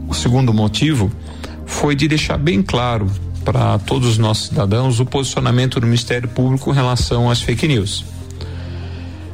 O 0.07 0.13
segundo 0.13 0.53
motivo 0.53 1.11
foi 1.65 1.95
de 1.95 2.07
deixar 2.07 2.37
bem 2.37 2.61
claro 2.61 3.09
para 3.43 3.79
todos 3.79 4.07
os 4.09 4.17
nossos 4.17 4.47
cidadãos 4.47 4.99
o 4.99 5.05
posicionamento 5.05 5.79
do 5.79 5.85
Ministério 5.85 6.29
Público 6.29 6.71
em 6.71 6.73
relação 6.73 7.29
às 7.29 7.41
fake 7.41 7.67
news. 7.67 8.05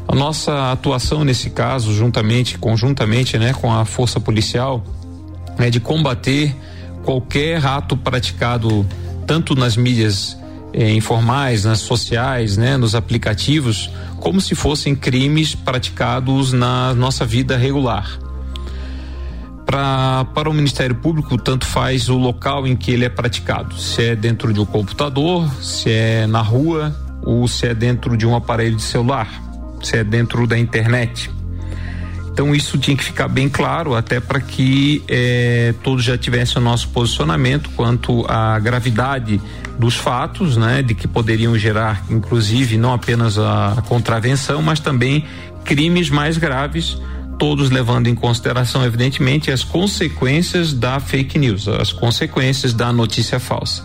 A 0.08 0.16
nossa 0.16 0.72
atuação 0.72 1.24
nesse 1.24 1.50
caso, 1.50 1.94
juntamente, 1.94 2.58
conjuntamente, 2.58 3.38
né, 3.38 3.54
com 3.54 3.74
a 3.74 3.86
força 3.86 4.20
policial, 4.20 4.84
é 5.58 5.70
de 5.70 5.80
combater 5.80 6.56
qualquer 7.04 7.66
ato 7.66 7.98
praticado 7.98 8.86
tanto 9.26 9.56
nas 9.56 9.76
mídias 9.76 10.38
eh, 10.74 10.92
informais, 10.92 11.64
nas 11.66 11.80
sociais, 11.80 12.58
né, 12.58 12.78
nos 12.78 12.96
aplicativos, 12.96 13.90
como 14.20 14.40
se 14.40 14.56
fossem 14.56 14.96
crimes 14.96 15.56
praticados 15.56 16.54
na 16.54 16.94
nossa 16.94 17.26
vida 17.26 17.58
regular. 17.58 18.25
Pra, 19.66 20.26
para 20.34 20.50
o 20.50 20.54
Ministério 20.54 20.96
Público, 20.96 21.38
tanto 21.38 21.66
faz 21.66 22.08
o 22.08 22.18
local 22.18 22.68
em 22.68 22.76
que 22.76 22.92
ele 22.92 23.04
é 23.04 23.10
praticado, 23.10 23.76
se 23.78 24.04
é 24.04 24.16
dentro 24.16 24.54
de 24.54 24.60
um 24.60 24.66
computador, 24.66 25.52
se 25.62 25.90
é 25.90 26.28
na 26.28 26.42
rua 26.42 26.96
ou 27.24 27.48
se 27.48 27.66
é 27.66 27.74
dentro 27.74 28.16
de 28.16 28.28
um 28.28 28.36
aparelho 28.36 28.76
de 28.76 28.84
celular, 28.84 29.28
se 29.82 29.98
é 29.98 30.04
dentro 30.04 30.46
da 30.46 30.58
internet. 30.58 31.32
Então 32.36 32.54
isso 32.54 32.78
tinha 32.78 32.98
que 32.98 33.04
ficar 33.04 33.30
bem 33.30 33.48
claro, 33.48 33.96
até 33.96 34.20
para 34.20 34.42
que 34.42 35.02
eh, 35.08 35.74
todos 35.82 36.04
já 36.04 36.18
tivessem 36.18 36.62
o 36.62 36.66
nosso 36.66 36.90
posicionamento 36.90 37.70
quanto 37.78 38.26
à 38.28 38.60
gravidade 38.60 39.42
dos 39.80 39.96
fatos, 39.96 40.58
né, 40.58 40.82
de 40.82 40.94
que 40.94 41.08
poderiam 41.08 41.58
gerar, 41.58 42.04
inclusive, 42.10 42.78
não 42.78 42.94
apenas 42.94 43.38
a 43.40 43.82
contravenção, 43.88 44.62
mas 44.62 44.82
também 44.82 45.24
crimes 45.64 46.10
mais 46.10 46.38
graves, 46.38 46.98
todos 47.38 47.70
levando 47.70 48.08
em 48.08 48.16
consideração, 48.16 48.86
evidentemente, 48.86 49.52
as 49.52 49.64
consequências 49.64 50.74
da 50.74 51.00
fake 51.00 51.38
news, 51.38 51.68
as 51.68 51.92
consequências 51.92 52.74
da 52.74 52.92
notícia 52.92 53.40
falsa. 53.40 53.84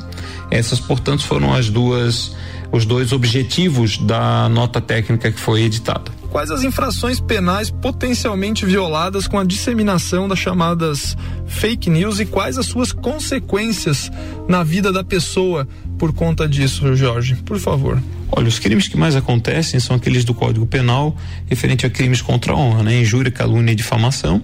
Essas, 0.50 0.80
portanto, 0.80 1.25
foram 1.26 1.52
as 1.52 1.69
duas, 1.69 2.35
os 2.73 2.85
dois 2.85 3.12
objetivos 3.12 3.99
da 3.99 4.49
nota 4.49 4.80
técnica 4.80 5.30
que 5.30 5.38
foi 5.38 5.62
editada 5.62 6.21
quais 6.30 6.50
as 6.50 6.62
infrações 6.62 7.21
penais 7.21 7.71
potencialmente 7.71 8.64
violadas 8.64 9.26
com 9.26 9.38
a 9.38 9.45
disseminação 9.45 10.28
das 10.28 10.38
chamadas 10.38 11.16
fake 11.47 11.90
news 11.90 12.21
e 12.21 12.26
quais 12.26 12.57
as 12.57 12.66
suas 12.66 12.92
consequências 12.92 14.11
na 14.49 14.62
vida 14.62 14.92
da 14.92 15.02
pessoa 15.02 15.66
por 15.99 16.12
conta 16.12 16.49
disso, 16.49 16.95
Jorge? 16.95 17.35
Por 17.45 17.59
favor. 17.59 18.00
Olha, 18.33 18.49
os 18.49 18.59
crimes 18.59 18.87
que 18.87 18.97
mais 18.97 19.17
acontecem 19.17 19.81
são 19.81 19.97
aqueles 19.97 20.25
do 20.25 20.33
Código 20.33 20.67
Penal 20.67 21.17
referente 21.49 21.85
a 21.85 21.91
crimes 21.91 22.23
contra 22.23 22.53
a 22.53 22.57
honra, 22.57 22.85
né? 22.85 23.01
Injúria, 23.01 23.31
calúnia 23.31 23.73
e 23.73 23.75
difamação. 23.75 24.43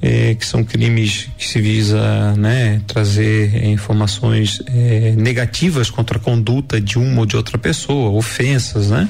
É, 0.00 0.36
que 0.36 0.46
são 0.46 0.62
crimes 0.62 1.28
que 1.36 1.44
se 1.44 1.60
visa 1.60 2.32
né, 2.36 2.80
trazer 2.86 3.52
é, 3.52 3.66
informações 3.66 4.62
é, 4.68 5.16
negativas 5.16 5.90
contra 5.90 6.18
a 6.18 6.20
conduta 6.20 6.80
de 6.80 7.00
uma 7.00 7.20
ou 7.20 7.26
de 7.26 7.36
outra 7.36 7.58
pessoa, 7.58 8.10
ofensas, 8.10 8.90
né? 8.90 9.08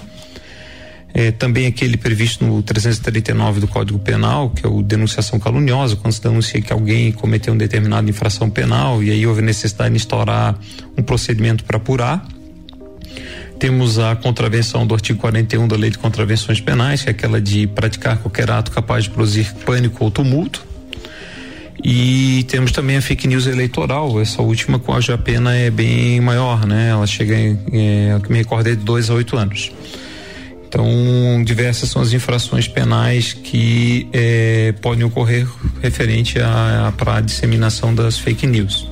Também 1.37 1.67
aquele 1.67 1.97
previsto 1.97 2.45
no 2.45 2.63
339 2.63 3.61
do 3.61 3.67
Código 3.67 3.99
Penal, 3.99 4.51
que 4.51 4.65
é 4.65 4.69
o 4.69 4.83
denunciação 4.83 5.37
caluniosa, 5.37 5.97
quando 5.97 6.13
se 6.13 6.23
denuncia 6.23 6.61
que 6.61 6.73
alguém 6.73 7.11
cometeu 7.11 7.53
uma 7.53 7.59
determinada 7.59 8.09
infração 8.09 8.49
penal 8.49 9.03
e 9.03 9.11
aí 9.11 9.27
houve 9.27 9.43
necessidade 9.43 9.91
de 9.91 9.97
instaurar 9.97 10.57
um 10.97 11.03
procedimento 11.03 11.65
para 11.65 11.79
apurar. 11.79 12.25
Temos 13.59 13.99
a 13.99 14.15
contravenção 14.15 14.87
do 14.87 14.95
artigo 14.95 15.19
41 15.19 15.67
da 15.67 15.77
Lei 15.77 15.91
de 15.91 15.99
Contravenções 15.99 16.61
Penais, 16.61 17.03
que 17.03 17.09
é 17.09 17.11
aquela 17.11 17.41
de 17.41 17.67
praticar 17.67 18.19
qualquer 18.19 18.49
ato 18.51 18.71
capaz 18.71 19.05
de 19.05 19.11
produzir 19.11 19.53
pânico 19.67 20.05
ou 20.05 20.11
tumulto. 20.11 20.65
E 21.83 22.45
temos 22.49 22.71
também 22.71 22.97
a 22.97 23.03
fake 23.03 23.27
news 23.27 23.47
eleitoral, 23.47 24.21
essa 24.21 24.43
última 24.43 24.79
cuja 24.79 25.19
pena 25.19 25.57
é 25.57 25.71
bem 25.71 26.21
maior, 26.21 26.67
né? 26.67 26.91
Ela 26.91 27.07
chega 27.07 27.37
em, 27.37 27.57
que 28.23 28.31
me 28.31 28.39
recordei, 28.39 28.77
de 28.77 28.85
dois 28.85 29.11
a 29.11 29.15
oito 29.15 29.37
anos. 29.37 29.73
Então, 30.69 31.43
diversas 31.45 31.89
são 31.89 32.03
as 32.03 32.13
infrações 32.13 32.69
penais 32.69 33.33
que 33.33 34.07
eh, 34.13 34.75
podem 34.83 35.05
ocorrer 35.05 35.49
referente 35.81 36.35
para 36.97 37.17
a 37.17 37.21
disseminação 37.21 37.95
das 37.95 38.19
fake 38.19 38.47
news. 38.47 38.87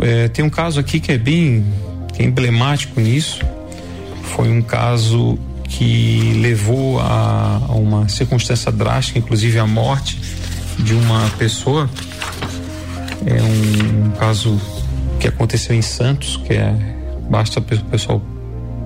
Eh, 0.00 0.28
tem 0.28 0.44
um 0.44 0.50
caso 0.50 0.80
aqui 0.80 1.00
que 1.00 1.12
é 1.12 1.18
bem 1.18 1.64
que 2.14 2.22
é 2.22 2.26
emblemático 2.26 3.00
nisso. 3.00 3.40
Foi 4.22 4.48
um 4.48 4.62
caso 4.62 5.38
que 5.64 6.34
levou 6.40 7.00
a, 7.00 7.60
a 7.68 7.72
uma 7.72 8.08
circunstância 8.08 8.70
drástica, 8.70 9.18
inclusive 9.18 9.58
a 9.58 9.66
morte 9.66 10.20
de 10.78 10.94
uma 10.94 11.28
pessoa. 11.38 11.88
É 13.26 13.42
um, 13.42 14.06
um 14.06 14.10
caso 14.12 14.60
que 15.18 15.28
aconteceu 15.28 15.74
em 15.74 15.82
Santos, 15.82 16.36
que 16.36 16.52
é 16.52 16.74
basta 17.28 17.58
o 17.58 17.62
pessoal 17.62 18.22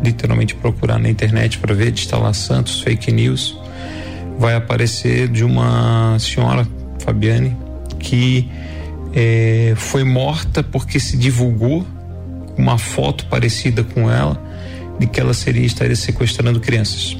literalmente 0.02 0.54
procurar 0.54 0.98
na 0.98 1.08
internet 1.08 1.58
para 1.58 1.74
ver 1.74 1.90
de 1.90 2.02
instalar 2.02 2.32
Santos 2.34 2.80
fake 2.82 3.10
news, 3.10 3.58
vai 4.38 4.54
aparecer 4.54 5.28
de 5.28 5.44
uma 5.44 6.16
senhora, 6.18 6.66
Fabiane, 7.00 7.56
que 7.98 8.48
é, 9.12 9.74
foi 9.76 10.04
morta 10.04 10.62
porque 10.62 11.00
se 11.00 11.16
divulgou 11.16 11.84
uma 12.58 12.76
foto 12.76 13.24
parecida 13.26 13.84
com 13.84 14.10
ela 14.10 14.40
de 14.98 15.06
que 15.06 15.20
ela 15.20 15.32
seria 15.32 15.64
estaria 15.64 15.96
sequestrando 15.96 16.60
crianças. 16.60 17.16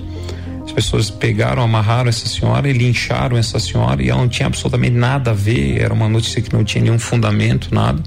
As 0.65 0.73
pessoas 0.73 1.11
pegaram, 1.11 1.63
amarraram 1.63 2.09
essa 2.09 2.27
senhora 2.29 2.69
e 2.69 2.73
lincharam 2.73 3.39
essa 3.39 3.59
senhora 3.59 4.03
e 4.03 4.11
ela 4.11 4.21
não 4.21 4.29
tinha 4.29 4.47
absolutamente 4.47 4.95
nada 4.95 5.31
a 5.31 5.35
ver, 5.35 5.81
era 5.81 5.95
uma 5.95 6.09
notícia 6.09 6.43
que 6.43 6.53
não 6.53 6.65
tinha 6.65 6.85
nenhum 6.85 6.99
fundamento, 6.99 7.75
nada. 7.75 8.03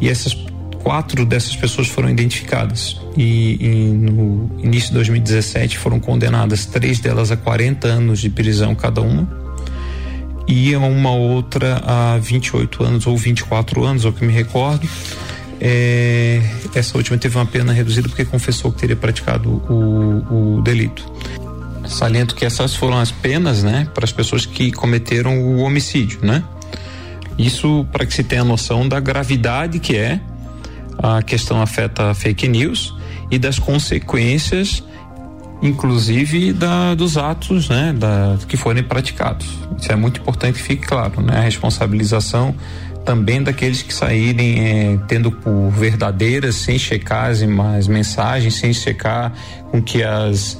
E 0.00 0.08
essas 0.08 0.34
quatro 0.82 1.26
dessas 1.26 1.54
pessoas 1.56 1.88
foram 1.88 2.08
identificadas 2.08 2.96
e, 3.16 3.58
e, 3.60 3.68
no 3.88 4.50
início 4.62 4.88
de 4.88 4.94
2017 4.94 5.76
foram 5.76 5.98
condenadas 5.98 6.64
três 6.64 7.00
delas 7.00 7.30
a 7.30 7.36
40 7.36 7.86
anos 7.86 8.20
de 8.20 8.30
prisão 8.30 8.74
cada 8.74 9.02
uma 9.02 9.28
e 10.48 10.74
uma 10.74 11.10
outra 11.10 11.82
a 11.84 12.18
28 12.18 12.82
anos 12.82 13.06
ou 13.06 13.16
24 13.16 13.84
anos, 13.84 14.06
ao 14.06 14.12
que 14.14 14.24
me 14.24 14.32
recordo. 14.32 14.88
É, 15.60 16.40
essa 16.74 16.96
última 16.96 17.18
teve 17.18 17.36
uma 17.36 17.46
pena 17.46 17.72
reduzida 17.72 18.08
porque 18.08 18.24
confessou 18.24 18.70
que 18.72 18.78
teria 18.78 18.96
praticado 18.96 19.50
o, 19.50 20.56
o 20.58 20.62
delito. 20.62 21.04
Saliento 21.86 22.34
que 22.34 22.44
essas 22.44 22.74
foram 22.74 22.98
as 22.98 23.10
penas, 23.10 23.62
né, 23.62 23.88
para 23.94 24.04
as 24.04 24.12
pessoas 24.12 24.44
que 24.44 24.70
cometeram 24.70 25.38
o 25.40 25.58
homicídio, 25.60 26.20
né? 26.22 26.44
Isso 27.38 27.86
para 27.90 28.04
que 28.04 28.12
se 28.12 28.22
tenha 28.22 28.44
noção 28.44 28.86
da 28.86 29.00
gravidade 29.00 29.78
que 29.78 29.96
é 29.96 30.20
a 30.98 31.22
questão 31.22 31.62
afeta 31.62 32.12
fake 32.12 32.48
news 32.48 32.94
e 33.30 33.38
das 33.38 33.58
consequências, 33.58 34.82
inclusive 35.62 36.52
da, 36.52 36.94
dos 36.94 37.16
atos, 37.16 37.68
né, 37.68 37.92
da, 37.96 38.36
que 38.46 38.56
forem 38.56 38.82
praticados. 38.82 39.46
Isso 39.78 39.90
é 39.90 39.96
muito 39.96 40.20
importante 40.20 40.56
que 40.56 40.62
fique 40.62 40.86
claro, 40.86 41.20
né, 41.20 41.38
a 41.38 41.40
responsabilização 41.40 42.54
também 43.04 43.42
daqueles 43.42 43.80
que 43.80 43.92
saírem 43.92 44.60
é, 44.60 44.98
tendo 45.08 45.32
por 45.32 45.70
verdadeiras, 45.70 46.56
sem 46.56 46.78
checar 46.78 47.30
as, 47.30 47.40
as 47.42 47.88
mensagens, 47.88 48.54
sem 48.54 48.72
checar 48.72 49.32
com 49.70 49.80
que 49.80 50.02
as 50.02 50.58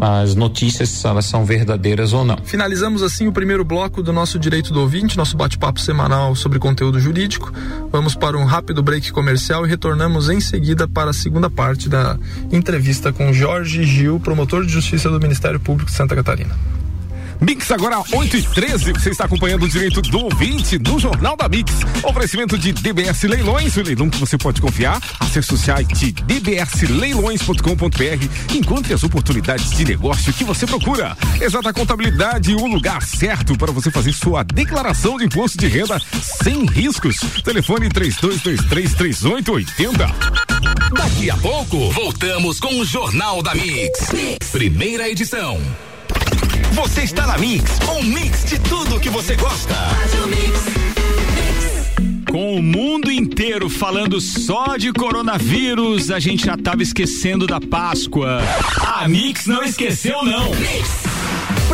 as 0.00 0.34
notícias 0.34 1.04
elas 1.04 1.26
são 1.26 1.44
verdadeiras 1.44 2.12
ou 2.12 2.24
não. 2.24 2.38
Finalizamos 2.44 3.02
assim 3.02 3.26
o 3.26 3.32
primeiro 3.32 3.64
bloco 3.64 4.02
do 4.02 4.12
nosso 4.12 4.38
Direito 4.38 4.72
do 4.72 4.80
Ouvinte, 4.80 5.16
nosso 5.16 5.36
bate-papo 5.36 5.80
semanal 5.80 6.34
sobre 6.34 6.58
conteúdo 6.58 7.00
jurídico. 7.00 7.52
Vamos 7.90 8.14
para 8.14 8.36
um 8.36 8.44
rápido 8.44 8.82
break 8.82 9.12
comercial 9.12 9.66
e 9.66 9.68
retornamos 9.68 10.28
em 10.28 10.40
seguida 10.40 10.86
para 10.86 11.10
a 11.10 11.14
segunda 11.14 11.50
parte 11.50 11.88
da 11.88 12.18
entrevista 12.52 13.12
com 13.12 13.32
Jorge 13.32 13.84
Gil, 13.84 14.20
promotor 14.20 14.64
de 14.64 14.72
justiça 14.72 15.10
do 15.10 15.20
Ministério 15.20 15.58
Público 15.58 15.90
de 15.90 15.96
Santa 15.96 16.14
Catarina. 16.14 16.77
Mix 17.40 17.70
agora 17.70 18.02
8 18.12 18.36
e 18.36 18.42
13 18.42 18.92
Você 18.92 19.08
está 19.10 19.24
acompanhando 19.24 19.64
o 19.64 19.68
direito 19.68 20.02
do 20.02 20.24
ouvinte 20.24 20.76
no 20.78 20.98
Jornal 20.98 21.36
da 21.36 21.48
Mix. 21.48 21.72
Oferecimento 22.02 22.58
de 22.58 22.72
DBS 22.72 23.22
Leilões, 23.24 23.76
o 23.76 23.82
leilão 23.82 24.10
que 24.10 24.18
você 24.18 24.36
pode 24.36 24.60
confiar. 24.60 25.00
Acesse 25.20 25.54
o 25.54 25.56
site 25.56 26.10
dbsleilões.com.br. 26.12 28.54
Encontre 28.54 28.94
as 28.94 29.04
oportunidades 29.04 29.70
de 29.70 29.84
negócio 29.84 30.32
que 30.32 30.42
você 30.44 30.66
procura. 30.66 31.16
Exata 31.40 31.72
contabilidade, 31.72 32.54
o 32.54 32.66
lugar 32.66 33.02
certo 33.02 33.56
para 33.56 33.70
você 33.72 33.90
fazer 33.90 34.12
sua 34.12 34.42
declaração 34.42 35.16
de 35.16 35.24
imposto 35.24 35.56
de 35.58 35.68
renda 35.68 36.00
sem 36.20 36.66
riscos. 36.66 37.16
Telefone 37.44 37.88
32233880. 37.88 40.12
Daqui 40.92 41.30
a 41.30 41.36
pouco, 41.36 41.90
voltamos 41.90 42.58
com 42.58 42.80
o 42.80 42.84
Jornal 42.84 43.40
da 43.42 43.54
mix. 43.54 44.08
Primeira 44.50 45.08
edição. 45.08 45.60
Você 46.78 47.02
está 47.02 47.26
na 47.26 47.36
Mix, 47.36 47.64
um 47.90 48.04
mix 48.04 48.44
de 48.44 48.56
tudo 48.60 49.00
que 49.00 49.10
você 49.10 49.34
gosta. 49.34 49.74
Com 52.30 52.54
o 52.54 52.62
mundo 52.62 53.10
inteiro 53.10 53.68
falando 53.68 54.20
só 54.20 54.76
de 54.76 54.92
coronavírus, 54.92 56.08
a 56.12 56.20
gente 56.20 56.46
já 56.46 56.56
tava 56.56 56.80
esquecendo 56.80 57.48
da 57.48 57.60
Páscoa. 57.60 58.40
A 58.86 59.08
Mix 59.08 59.46
não 59.46 59.64
esqueceu, 59.64 60.22
não. 60.24 60.54
Mix. 60.54 61.07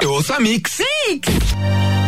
Eu 0.00 0.12
ouço 0.12 0.32
a 0.32 0.40
Mix. 0.40 0.80
Mix. 1.08 2.07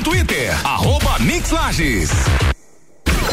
Twitter, 0.03 0.51
arroba 0.63 1.17
Mix 1.19 1.51
Lages. 1.51 2.60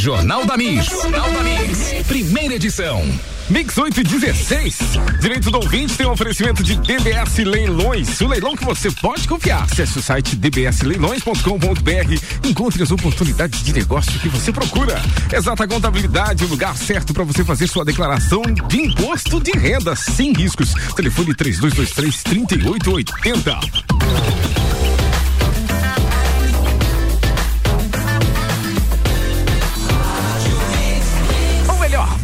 Jornal 0.00 0.44
da 0.44 0.56
Mix. 0.56 0.86
Jornal 0.86 1.32
da 1.32 1.42
Mix. 1.42 1.94
Primeira 2.06 2.54
edição. 2.54 3.02
Mix 3.48 3.78
8 3.78 4.00
e 4.00 4.04
16. 4.04 4.78
Direito 5.20 5.50
do 5.50 5.58
ouvinte 5.58 5.96
tem 5.96 6.06
um 6.06 6.10
oferecimento 6.10 6.62
de 6.62 6.76
DBS 6.76 7.38
Leilões. 7.38 8.20
O 8.20 8.26
leilão 8.26 8.56
que 8.56 8.64
você 8.64 8.90
pode 8.90 9.26
confiar. 9.26 9.64
Acesse 9.64 9.98
o 9.98 10.02
site 10.02 10.36
dbsleilões.com.br. 10.36 12.48
Encontre 12.48 12.82
as 12.82 12.90
oportunidades 12.90 13.62
de 13.62 13.72
negócio 13.72 14.18
que 14.20 14.28
você 14.28 14.52
procura. 14.52 15.00
Exata 15.32 15.66
contabilidade, 15.66 16.44
o 16.44 16.48
lugar 16.48 16.76
certo 16.76 17.14
para 17.14 17.24
você 17.24 17.44
fazer 17.44 17.66
sua 17.66 17.84
declaração 17.84 18.42
de 18.68 18.82
imposto 18.82 19.40
de 19.40 19.52
renda 19.52 19.96
sem 19.96 20.32
riscos. 20.32 20.74
Telefone 20.94 21.34
3223 21.34 22.22
3880. 22.22 24.75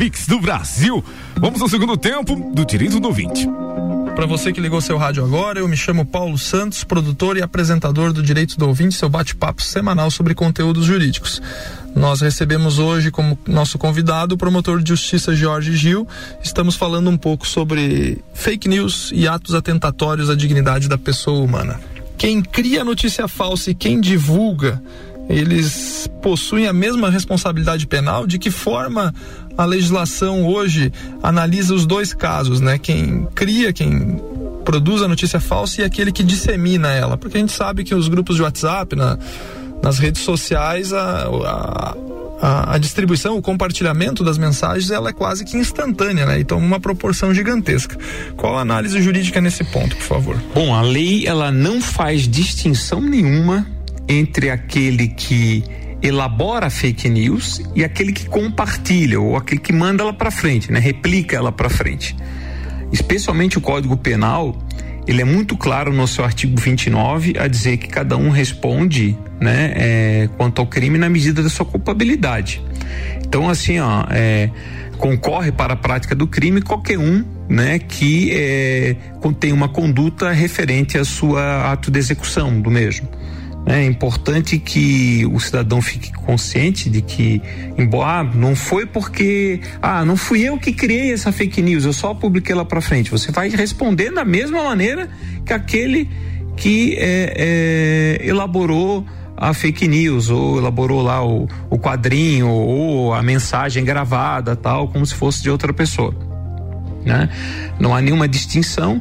Mix 0.02 0.26
do 0.26 0.40
Brasil. 0.40 1.04
Vamos 1.36 1.62
ao 1.62 1.68
segundo 1.68 1.96
tempo 1.96 2.34
do 2.52 2.66
Direito 2.66 2.98
do 2.98 3.06
Ouvinte. 3.06 3.48
Para 4.16 4.26
você 4.26 4.52
que 4.52 4.60
ligou 4.60 4.80
seu 4.80 4.98
rádio 4.98 5.24
agora, 5.24 5.60
eu 5.60 5.68
me 5.68 5.76
chamo 5.76 6.04
Paulo 6.04 6.36
Santos, 6.36 6.82
produtor 6.82 7.36
e 7.36 7.40
apresentador 7.40 8.12
do 8.12 8.20
Direito 8.20 8.58
do 8.58 8.66
Ouvinte, 8.66 8.96
seu 8.96 9.08
bate-papo 9.08 9.62
semanal 9.62 10.10
sobre 10.10 10.34
conteúdos 10.34 10.86
jurídicos. 10.86 11.40
Nós 11.94 12.20
recebemos 12.20 12.80
hoje 12.80 13.12
como 13.12 13.38
nosso 13.46 13.78
convidado 13.78 14.34
o 14.34 14.38
promotor 14.38 14.82
de 14.82 14.88
justiça 14.88 15.36
Jorge 15.36 15.76
Gil. 15.76 16.08
Estamos 16.42 16.74
falando 16.74 17.08
um 17.08 17.16
pouco 17.16 17.46
sobre 17.46 18.18
fake 18.34 18.68
news 18.68 19.12
e 19.14 19.28
atos 19.28 19.54
atentatórios 19.54 20.28
à 20.28 20.34
dignidade 20.34 20.88
da 20.88 20.98
pessoa 20.98 21.44
humana. 21.44 21.78
Quem 22.18 22.42
cria 22.42 22.82
notícia 22.82 23.28
falsa 23.28 23.70
e 23.70 23.74
quem 23.74 24.00
divulga 24.00 24.82
eles 25.28 26.08
possuem 26.20 26.66
a 26.66 26.72
mesma 26.72 27.08
responsabilidade 27.08 27.86
penal? 27.86 28.26
De 28.26 28.38
que 28.38 28.50
forma 28.50 29.14
a 29.56 29.64
legislação 29.64 30.46
hoje 30.46 30.92
analisa 31.22 31.74
os 31.74 31.86
dois 31.86 32.14
casos, 32.14 32.60
né? 32.60 32.78
Quem 32.78 33.26
cria, 33.34 33.72
quem 33.72 34.20
produz 34.64 35.02
a 35.02 35.08
notícia 35.08 35.40
falsa 35.40 35.82
e 35.82 35.84
aquele 35.84 36.12
que 36.12 36.22
dissemina 36.22 36.88
ela. 36.90 37.16
Porque 37.16 37.36
a 37.36 37.40
gente 37.40 37.52
sabe 37.52 37.84
que 37.84 37.94
os 37.94 38.08
grupos 38.08 38.36
de 38.36 38.42
WhatsApp, 38.42 38.96
na, 38.96 39.18
nas 39.82 39.98
redes 39.98 40.22
sociais, 40.22 40.92
a, 40.92 41.26
a 41.26 41.96
a, 42.42 42.76
distribuição, 42.76 43.36
o 43.36 43.42
compartilhamento 43.42 44.24
das 44.24 44.36
mensagens, 44.36 44.90
ela 44.90 45.10
é 45.10 45.12
quase 45.12 45.44
que 45.44 45.56
instantânea, 45.56 46.26
né? 46.26 46.40
Então, 46.40 46.58
uma 46.58 46.80
proporção 46.80 47.32
gigantesca. 47.32 47.96
Qual 48.36 48.58
a 48.58 48.62
análise 48.62 49.00
jurídica 49.00 49.40
nesse 49.40 49.62
ponto, 49.62 49.94
por 49.94 50.04
favor? 50.04 50.42
Bom, 50.52 50.74
a 50.74 50.82
lei, 50.82 51.24
ela 51.24 51.52
não 51.52 51.80
faz 51.80 52.26
distinção 52.26 53.00
nenhuma 53.00 53.64
entre 54.08 54.50
aquele 54.50 55.06
que 55.06 55.62
elabora 56.02 56.68
fake 56.68 57.08
news 57.08 57.62
e 57.74 57.84
aquele 57.84 58.12
que 58.12 58.26
compartilha 58.26 59.20
ou 59.20 59.36
aquele 59.36 59.60
que 59.60 59.72
manda 59.72 60.02
ela 60.02 60.12
para 60.12 60.30
frente, 60.30 60.72
né? 60.72 60.80
Replica 60.80 61.36
ela 61.36 61.52
para 61.52 61.70
frente. 61.70 62.16
Especialmente 62.92 63.56
o 63.56 63.60
Código 63.60 63.96
Penal, 63.96 64.58
ele 65.06 65.22
é 65.22 65.24
muito 65.24 65.56
claro 65.56 65.92
no 65.92 66.06
seu 66.06 66.24
artigo 66.24 66.60
29 66.60 67.34
a 67.38 67.48
dizer 67.48 67.76
que 67.76 67.88
cada 67.88 68.16
um 68.16 68.30
responde, 68.30 69.16
né, 69.40 69.72
é, 69.74 70.28
quanto 70.36 70.60
ao 70.60 70.66
crime 70.66 70.98
na 70.98 71.08
medida 71.08 71.42
da 71.42 71.48
sua 71.48 71.64
culpabilidade. 71.64 72.62
Então, 73.24 73.48
assim, 73.48 73.78
ó, 73.78 74.04
é, 74.10 74.50
concorre 74.98 75.50
para 75.50 75.72
a 75.72 75.76
prática 75.76 76.14
do 76.14 76.26
crime 76.26 76.60
qualquer 76.60 76.98
um, 76.98 77.24
né, 77.48 77.78
que 77.78 78.30
é, 78.32 78.96
contém 79.20 79.52
uma 79.52 79.68
conduta 79.68 80.30
referente 80.30 80.98
à 80.98 81.04
sua 81.04 81.72
ato 81.72 81.90
de 81.90 81.98
execução 81.98 82.60
do 82.60 82.70
mesmo. 82.70 83.08
É 83.64 83.84
importante 83.84 84.58
que 84.58 85.24
o 85.32 85.38
cidadão 85.38 85.80
fique 85.80 86.12
consciente 86.12 86.90
de 86.90 87.00
que, 87.00 87.40
embora 87.78 88.20
ah, 88.20 88.24
não 88.24 88.56
foi 88.56 88.86
porque, 88.86 89.60
ah, 89.80 90.04
não 90.04 90.16
fui 90.16 90.42
eu 90.42 90.58
que 90.58 90.72
criei 90.72 91.12
essa 91.12 91.30
fake 91.30 91.62
news, 91.62 91.84
eu 91.84 91.92
só 91.92 92.12
publiquei 92.12 92.54
lá 92.54 92.64
para 92.64 92.80
frente. 92.80 93.10
Você 93.10 93.30
vai 93.30 93.48
responder 93.50 94.10
da 94.10 94.24
mesma 94.24 94.64
maneira 94.64 95.08
que 95.46 95.52
aquele 95.52 96.10
que 96.56 96.96
é, 96.98 98.18
é, 98.20 98.26
elaborou 98.26 99.06
a 99.36 99.54
fake 99.54 99.86
news 99.88 100.28
ou 100.28 100.58
elaborou 100.58 101.00
lá 101.00 101.24
o, 101.24 101.48
o 101.70 101.78
quadrinho 101.78 102.48
ou 102.48 103.14
a 103.14 103.22
mensagem 103.22 103.84
gravada, 103.84 104.56
tal, 104.56 104.88
como 104.88 105.06
se 105.06 105.14
fosse 105.14 105.42
de 105.42 105.50
outra 105.50 105.72
pessoa. 105.72 106.14
Né? 107.04 107.28
Não 107.78 107.94
há 107.94 108.00
nenhuma 108.00 108.28
distinção 108.28 109.00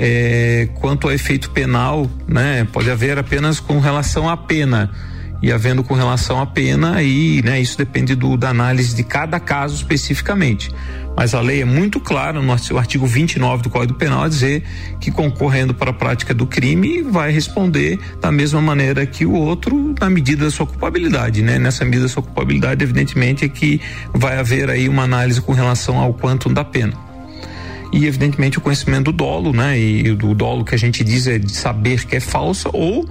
é, 0.00 0.66
quanto 0.76 1.06
ao 1.06 1.12
efeito 1.12 1.50
penal, 1.50 2.10
né, 2.26 2.66
pode 2.72 2.90
haver 2.90 3.18
apenas 3.18 3.60
com 3.60 3.78
relação 3.78 4.28
à 4.28 4.36
pena. 4.36 4.90
E 5.42 5.50
havendo 5.50 5.82
com 5.82 5.94
relação 5.94 6.40
à 6.40 6.46
pena, 6.46 6.96
aí, 6.96 7.40
né, 7.42 7.60
isso 7.60 7.76
depende 7.76 8.14
do, 8.14 8.36
da 8.36 8.50
análise 8.50 8.94
de 8.94 9.02
cada 9.02 9.40
caso 9.40 9.74
especificamente. 9.74 10.70
Mas 11.16 11.34
a 11.34 11.40
lei 11.40 11.62
é 11.62 11.64
muito 11.64 11.98
clara 11.98 12.40
no 12.40 12.52
artigo 12.78 13.06
29 13.06 13.62
do 13.62 13.70
Código 13.70 13.98
Penal 13.98 14.24
a 14.24 14.28
dizer 14.28 14.62
que 15.00 15.10
concorrendo 15.10 15.74
para 15.74 15.90
a 15.90 15.94
prática 15.94 16.32
do 16.32 16.46
crime 16.46 17.02
vai 17.02 17.30
responder 17.30 17.98
da 18.20 18.30
mesma 18.30 18.60
maneira 18.60 19.04
que 19.04 19.26
o 19.26 19.32
outro 19.32 19.94
na 19.98 20.08
medida 20.08 20.44
da 20.44 20.50
sua 20.50 20.66
culpabilidade, 20.66 21.42
né? 21.42 21.58
Nessa 21.58 21.84
medida 21.84 22.04
da 22.04 22.08
sua 22.08 22.22
culpabilidade, 22.22 22.82
evidentemente, 22.82 23.44
é 23.44 23.48
que 23.48 23.80
vai 24.14 24.38
haver 24.38 24.70
aí 24.70 24.88
uma 24.88 25.02
análise 25.02 25.40
com 25.40 25.52
relação 25.52 25.98
ao 25.98 26.14
quanto 26.14 26.48
da 26.48 26.64
pena. 26.64 27.09
E 27.92 28.06
evidentemente 28.06 28.58
o 28.58 28.60
conhecimento 28.60 29.04
do 29.04 29.12
dolo, 29.12 29.52
né? 29.52 29.78
E 29.78 30.14
do 30.14 30.34
dolo 30.34 30.64
que 30.64 30.74
a 30.74 30.78
gente 30.78 31.02
diz 31.02 31.26
é 31.26 31.38
de 31.38 31.52
saber 31.52 32.04
que 32.04 32.16
é 32.16 32.20
falso 32.20 32.70
ou 32.72 33.08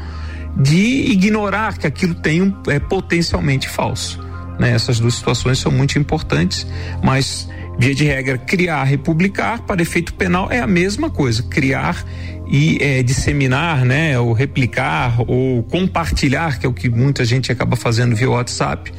de 0.55 1.11
ignorar 1.11 1.77
que 1.77 1.87
aquilo 1.87 2.15
tem 2.15 2.41
um, 2.41 2.53
é 2.67 2.79
potencialmente 2.79 3.67
falso. 3.69 4.19
Né? 4.59 4.71
Essas 4.71 4.99
duas 4.99 5.15
situações 5.15 5.59
são 5.59 5.71
muito 5.71 5.97
importantes, 5.97 6.67
mas 7.03 7.47
via 7.77 7.95
de 7.95 8.03
regra, 8.03 8.37
criar, 8.37 8.83
republicar 8.83 9.61
para 9.61 9.81
efeito 9.81 10.13
penal 10.13 10.51
é 10.51 10.59
a 10.59 10.67
mesma 10.67 11.09
coisa. 11.09 11.43
Criar 11.43 12.03
e 12.51 12.77
é, 12.81 13.03
disseminar, 13.03 13.85
né, 13.85 14.19
ou 14.19 14.33
replicar 14.33 15.21
ou 15.27 15.63
compartilhar, 15.63 16.59
que 16.59 16.65
é 16.65 16.69
o 16.69 16.73
que 16.73 16.89
muita 16.89 17.23
gente 17.23 17.51
acaba 17.51 17.75
fazendo 17.75 18.15
via 18.15 18.29
WhatsApp, 18.29 18.91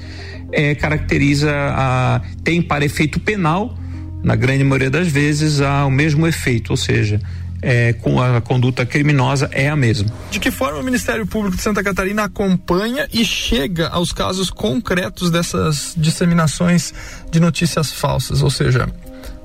é, 0.52 0.74
caracteriza 0.74 1.50
a 1.52 2.22
tem 2.42 2.62
para 2.62 2.84
efeito 2.84 3.20
penal, 3.20 3.76
na 4.22 4.36
grande 4.36 4.64
maioria 4.64 4.90
das 4.90 5.08
vezes, 5.08 5.60
a, 5.60 5.84
o 5.86 5.90
mesmo 5.90 6.26
efeito, 6.26 6.70
ou 6.70 6.76
seja, 6.76 7.20
é, 7.62 7.92
com 7.92 8.20
a 8.20 8.40
conduta 8.40 8.86
criminosa 8.86 9.48
é 9.52 9.68
a 9.68 9.76
mesma. 9.76 10.10
De 10.30 10.40
que 10.40 10.50
forma 10.50 10.78
o 10.78 10.82
Ministério 10.82 11.26
Público 11.26 11.56
de 11.56 11.62
Santa 11.62 11.82
Catarina 11.82 12.24
acompanha 12.24 13.06
e 13.12 13.24
chega 13.24 13.88
aos 13.88 14.12
casos 14.12 14.50
concretos 14.50 15.30
dessas 15.30 15.94
disseminações 15.96 16.92
de 17.30 17.40
notícias 17.40 17.92
falsas? 17.92 18.42
Ou 18.42 18.50
seja, 18.50 18.88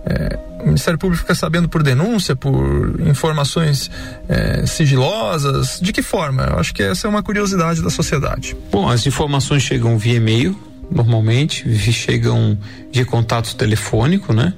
é, 0.05 0.39
o 0.61 0.67
Ministério 0.67 0.97
Público 0.97 1.23
fica 1.23 1.35
sabendo 1.35 1.67
por 1.67 1.83
denúncia, 1.83 2.35
por 2.35 2.99
informações 3.01 3.91
é, 4.29 4.65
sigilosas? 4.65 5.79
De 5.81 5.91
que 5.91 6.01
forma? 6.01 6.43
Eu 6.43 6.59
acho 6.59 6.73
que 6.73 6.83
essa 6.83 7.07
é 7.07 7.09
uma 7.09 7.23
curiosidade 7.23 7.81
da 7.81 7.89
sociedade. 7.89 8.55
Bom, 8.71 8.87
as 8.87 9.05
informações 9.05 9.63
chegam 9.63 9.97
via 9.97 10.15
e-mail, 10.15 10.57
normalmente, 10.89 11.67
chegam 11.91 12.57
via 12.93 13.05
contato 13.05 13.55
telefônico, 13.55 14.31
né? 14.31 14.53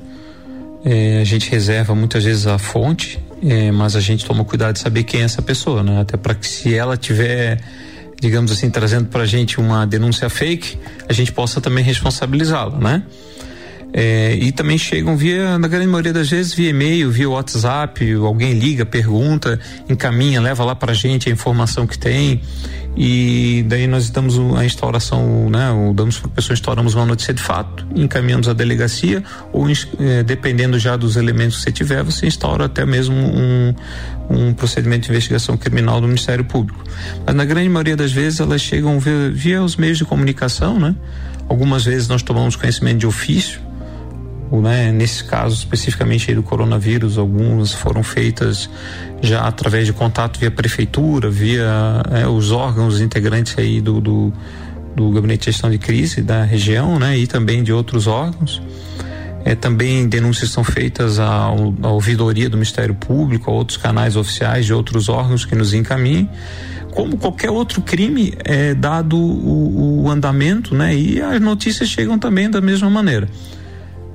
É, 0.89 1.19
a 1.21 1.23
gente 1.25 1.49
reserva 1.51 1.93
muitas 1.93 2.23
vezes 2.23 2.47
a 2.47 2.57
fonte 2.57 3.19
é, 3.43 3.71
mas 3.71 3.95
a 3.95 3.99
gente 3.99 4.25
toma 4.25 4.43
cuidado 4.43 4.73
de 4.73 4.79
saber 4.79 5.03
quem 5.03 5.21
é 5.21 5.23
essa 5.23 5.41
pessoa, 5.41 5.83
né? 5.83 6.01
Até 6.01 6.17
para 6.17 6.33
que 6.33 6.47
se 6.47 6.73
ela 6.73 6.97
tiver, 6.97 7.61
digamos 8.19 8.51
assim, 8.51 8.69
trazendo 8.69 9.07
para 9.07 9.23
a 9.23 9.25
gente 9.25 9.59
uma 9.59 9.85
denúncia 9.85 10.29
fake, 10.29 10.77
a 11.07 11.13
gente 11.13 11.31
possa 11.31 11.61
também 11.61 11.83
responsabilizá-la, 11.83 12.77
né? 12.77 13.03
É, 13.99 14.35
e 14.35 14.51
também 14.51 14.77
chegam 14.77 15.17
via, 15.17 15.57
na 15.57 15.67
grande 15.67 15.87
maioria 15.87 16.13
das 16.13 16.29
vezes, 16.29 16.53
via 16.53 16.69
e-mail, 16.69 17.09
via 17.09 17.27
WhatsApp, 17.27 18.13
alguém 18.13 18.53
liga, 18.53 18.85
pergunta, 18.85 19.59
encaminha, 19.89 20.39
leva 20.39 20.63
lá 20.63 20.75
pra 20.75 20.93
gente 20.93 21.27
a 21.27 21.31
informação 21.31 21.87
que 21.87 21.97
tem 21.97 22.39
e 22.95 23.65
daí 23.67 23.87
nós 23.87 24.11
damos 24.11 24.37
a 24.55 24.63
instauração, 24.63 25.49
né, 25.49 25.69
damos 25.95 26.19
para 26.19 26.29
a 26.29 26.31
pessoa, 26.35 26.53
instauramos 26.53 26.93
uma 26.93 27.07
notícia 27.07 27.33
de 27.33 27.41
fato, 27.41 27.87
encaminhamos 27.95 28.47
a 28.47 28.53
delegacia 28.53 29.23
ou 29.51 29.67
eh, 29.67 30.21
dependendo 30.23 30.77
já 30.77 30.95
dos 30.95 31.15
elementos 31.15 31.57
que 31.57 31.63
você 31.63 31.71
tiver, 31.71 32.03
você 32.03 32.27
instaura 32.27 32.65
até 32.65 32.85
mesmo 32.85 33.15
um, 33.15 33.73
um 34.29 34.53
procedimento 34.53 35.05
de 35.05 35.09
investigação 35.09 35.57
criminal 35.57 35.99
do 35.99 36.05
Ministério 36.05 36.45
Público. 36.45 36.83
Mas 37.25 37.35
na 37.35 37.45
grande 37.45 37.69
maioria 37.69 37.95
das 37.95 38.11
vezes 38.11 38.39
elas 38.39 38.61
chegam 38.61 38.99
via, 38.99 39.31
via 39.31 39.63
os 39.63 39.75
meios 39.75 39.97
de 39.97 40.05
comunicação, 40.05 40.79
né? 40.79 40.95
Algumas 41.49 41.83
vezes 41.83 42.07
nós 42.07 42.21
tomamos 42.21 42.55
conhecimento 42.55 42.99
de 42.99 43.07
ofício, 43.07 43.61
né, 44.51 44.91
nesse 44.91 45.23
caso 45.23 45.55
especificamente 45.55 46.33
do 46.33 46.41
coronavírus, 46.41 47.17
algumas 47.17 47.73
foram 47.73 48.01
feitas 48.01 48.69
já 49.21 49.41
através 49.41 49.85
de 49.85 49.93
contato 49.93 50.39
via 50.39 50.49
prefeitura, 50.49 51.29
via 51.29 52.01
é, 52.11 52.27
os 52.27 52.51
órgãos 52.51 53.01
integrantes 53.01 53.57
aí 53.57 53.81
do, 53.81 53.99
do, 53.99 54.33
do, 54.95 55.11
gabinete 55.11 55.45
de 55.45 55.51
gestão 55.51 55.69
de 55.69 55.77
crise 55.77 56.21
da 56.21 56.43
região, 56.43 56.97
né, 56.97 57.17
e 57.17 57.27
também 57.27 57.61
de 57.61 57.73
outros 57.73 58.07
órgãos. 58.07 58.61
É, 59.43 59.55
também 59.55 60.07
denúncias 60.07 60.49
são 60.49 60.63
feitas 60.63 61.19
à, 61.19 61.45
à 61.81 61.89
ouvidoria 61.89 62.49
do 62.49 62.57
Ministério 62.57 62.95
Público, 62.95 63.49
a 63.49 63.53
outros 63.53 63.77
canais 63.77 64.15
oficiais 64.15 64.65
de 64.65 64.73
outros 64.73 65.09
órgãos 65.09 65.45
que 65.45 65.55
nos 65.55 65.73
encaminhem 65.73 66.29
como 66.91 67.15
qualquer 67.15 67.51
outro 67.51 67.79
crime, 67.81 68.33
é 68.43 68.73
dado 68.73 69.15
o, 69.15 70.03
o 70.05 70.09
andamento, 70.09 70.73
né? 70.73 70.95
E 70.95 71.21
as 71.21 71.39
notícias 71.39 71.87
chegam 71.87 72.17
também 72.17 72.49
da 72.49 72.59
mesma 72.59 72.89
maneira 72.89 73.29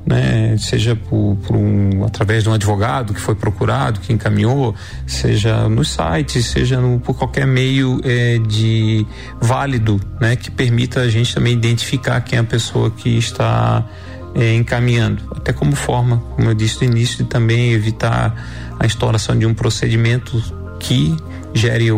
né, 0.04 0.56
seja 0.58 0.96
por, 0.96 1.36
por, 1.46 1.56
um, 1.56 2.04
através 2.04 2.42
de 2.42 2.48
um 2.48 2.52
advogado 2.52 3.14
que 3.14 3.20
foi 3.20 3.34
procurado, 3.34 4.00
que 4.00 4.12
encaminhou, 4.12 4.74
seja 5.06 5.68
nos 5.68 5.90
sites, 5.90 6.46
seja 6.46 6.80
no, 6.80 6.98
por 6.98 7.16
qualquer 7.16 7.46
meio 7.46 8.00
é, 8.04 8.38
de 8.38 9.06
válido, 9.40 10.00
né, 10.20 10.34
que 10.36 10.50
permita 10.50 11.00
a 11.00 11.08
gente 11.08 11.34
também 11.34 11.52
identificar 11.52 12.20
quem 12.20 12.38
é 12.38 12.42
a 12.42 12.44
pessoa 12.44 12.90
que 12.90 13.16
está 13.16 13.86
é, 14.34 14.54
encaminhando, 14.54 15.22
até 15.36 15.52
como 15.52 15.76
forma, 15.76 16.18
como 16.34 16.48
eu 16.48 16.54
disse 16.54 16.84
no 16.84 16.92
início, 16.92 17.18
de 17.18 17.24
também 17.24 17.72
evitar 17.72 18.34
a 18.78 18.86
instauração 18.86 19.38
de 19.38 19.46
um 19.46 19.54
procedimento 19.54 20.42
que 20.80 21.16
gere, 21.54 21.88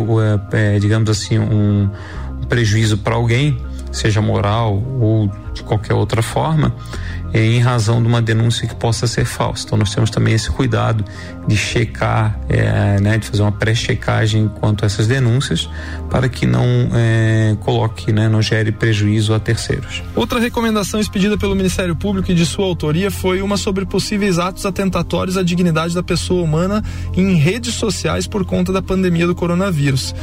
é, 0.51 0.77
digamos 0.79 1.09
assim, 1.09 1.39
um, 1.39 1.89
um 2.39 2.45
prejuízo 2.47 2.99
para 2.99 3.15
alguém, 3.15 3.57
seja 3.91 4.21
moral 4.21 4.75
ou 4.99 5.31
de 5.53 5.63
qualquer 5.63 5.93
outra 5.93 6.21
forma 6.21 6.75
em 7.43 7.59
razão 7.59 8.01
de 8.01 8.07
uma 8.07 8.21
denúncia 8.21 8.67
que 8.67 8.75
possa 8.75 9.07
ser 9.07 9.25
falsa. 9.25 9.65
Então 9.65 9.77
nós 9.77 9.93
temos 9.93 10.09
também 10.09 10.33
esse 10.33 10.49
cuidado 10.49 11.03
de 11.47 11.57
checar, 11.57 12.39
é, 12.47 12.99
né, 12.99 13.17
de 13.17 13.27
fazer 13.27 13.41
uma 13.41 13.51
pré-checagem 13.51 14.49
quanto 14.59 14.83
a 14.83 14.85
essas 14.85 15.07
denúncias 15.07 15.69
para 16.09 16.29
que 16.29 16.45
não 16.45 16.65
é, 16.93 17.55
coloque, 17.59 18.11
né, 18.11 18.29
não 18.29 18.41
gere 18.41 18.71
prejuízo 18.71 19.33
a 19.33 19.39
terceiros. 19.39 20.01
Outra 20.15 20.39
recomendação 20.39 20.99
expedida 20.99 21.37
pelo 21.37 21.55
Ministério 21.55 21.95
Público 21.95 22.31
e 22.31 22.35
de 22.35 22.45
sua 22.45 22.65
autoria 22.65 23.11
foi 23.11 23.41
uma 23.41 23.57
sobre 23.57 23.85
possíveis 23.85 24.39
atos 24.39 24.65
atentatórios 24.65 25.37
à 25.37 25.43
dignidade 25.43 25.93
da 25.93 26.03
pessoa 26.03 26.41
humana 26.41 26.83
em 27.15 27.35
redes 27.35 27.73
sociais 27.73 28.27
por 28.27 28.45
conta 28.45 28.71
da 28.71 28.81
pandemia 28.81 29.27
do 29.27 29.35
coronavírus. 29.35 30.15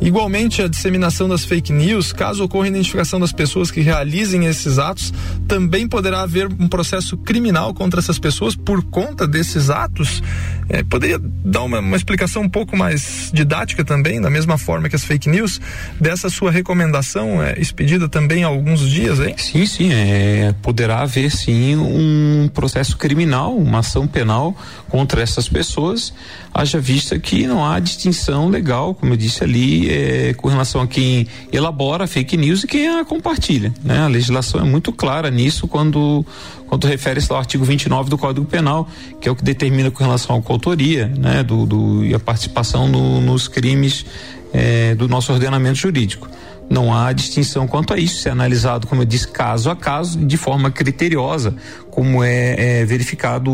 Igualmente, 0.00 0.62
a 0.62 0.68
disseminação 0.68 1.28
das 1.28 1.44
fake 1.44 1.72
news, 1.72 2.10
caso 2.10 2.42
ocorra 2.42 2.68
identificação 2.68 3.20
das 3.20 3.32
pessoas 3.32 3.70
que 3.70 3.80
realizem 3.80 4.46
esses 4.46 4.78
atos, 4.78 5.12
também 5.46 5.86
poderá 5.86 6.22
haver 6.22 6.48
um 6.58 6.68
processo 6.68 7.18
criminal 7.18 7.74
contra 7.74 8.00
essas 8.00 8.18
pessoas 8.18 8.56
por 8.56 8.82
conta 8.84 9.26
desses 9.28 9.68
atos. 9.68 10.22
É, 10.70 10.82
poderia 10.84 11.18
dar 11.18 11.62
uma, 11.62 11.80
uma, 11.80 11.96
explicação 11.96 12.42
um 12.42 12.48
pouco 12.48 12.76
mais 12.76 13.30
didática 13.34 13.84
também, 13.84 14.20
da 14.20 14.30
mesma 14.30 14.56
forma 14.56 14.88
que 14.88 14.94
as 14.94 15.04
fake 15.04 15.28
news, 15.28 15.60
dessa 16.00 16.30
sua 16.30 16.50
recomendação 16.50 17.42
é, 17.42 17.58
expedida 17.58 18.08
também 18.08 18.44
há 18.44 18.46
alguns 18.46 18.88
dias, 18.88 19.18
hein? 19.18 19.34
Sim, 19.36 19.66
sim, 19.66 19.92
é, 19.92 20.54
poderá 20.62 21.00
haver 21.00 21.30
sim 21.30 21.74
um 21.76 22.48
processo 22.54 22.96
criminal, 22.96 23.56
uma 23.56 23.80
ação 23.80 24.06
penal 24.06 24.56
contra 24.88 25.20
essas 25.20 25.48
pessoas, 25.48 26.14
haja 26.54 26.78
vista 26.78 27.18
que 27.18 27.48
não 27.48 27.64
há 27.64 27.80
distinção 27.80 28.48
legal, 28.48 28.94
como 28.94 29.12
eu 29.12 29.16
disse 29.16 29.42
ali, 29.42 29.89
é, 29.90 30.34
com 30.34 30.48
relação 30.48 30.80
a 30.80 30.86
quem 30.86 31.26
elabora 31.52 32.06
fake 32.06 32.36
news 32.36 32.62
e 32.62 32.66
quem 32.66 32.88
a 32.88 33.04
compartilha. 33.04 33.72
Né? 33.82 33.98
A 33.98 34.06
legislação 34.06 34.60
é 34.60 34.64
muito 34.64 34.92
clara 34.92 35.30
nisso 35.30 35.66
quando, 35.66 36.24
quando 36.66 36.86
refere-se 36.86 37.30
ao 37.32 37.38
artigo 37.38 37.64
29 37.64 38.08
do 38.08 38.16
Código 38.16 38.46
Penal, 38.46 38.88
que 39.20 39.28
é 39.28 39.32
o 39.32 39.36
que 39.36 39.42
determina 39.42 39.90
com 39.90 40.02
relação 40.02 40.36
à 40.36 40.42
coautoria 40.42 41.08
né? 41.08 41.42
do, 41.42 41.66
do, 41.66 42.04
e 42.04 42.14
a 42.14 42.20
participação 42.20 42.88
no, 42.88 43.20
nos 43.20 43.48
crimes 43.48 44.06
é, 44.52 44.94
do 44.94 45.08
nosso 45.08 45.32
ordenamento 45.32 45.78
jurídico. 45.78 46.28
Não 46.68 46.94
há 46.94 47.12
distinção 47.12 47.66
quanto 47.66 47.92
a 47.92 47.98
isso, 47.98 48.22
se 48.22 48.28
é 48.28 48.30
analisado, 48.30 48.86
como 48.86 49.02
eu 49.02 49.04
disse, 49.04 49.26
caso 49.26 49.68
a 49.70 49.74
caso, 49.74 50.24
de 50.24 50.36
forma 50.36 50.70
criteriosa, 50.70 51.52
como 51.90 52.22
é, 52.22 52.82
é 52.82 52.84
verificado 52.84 53.52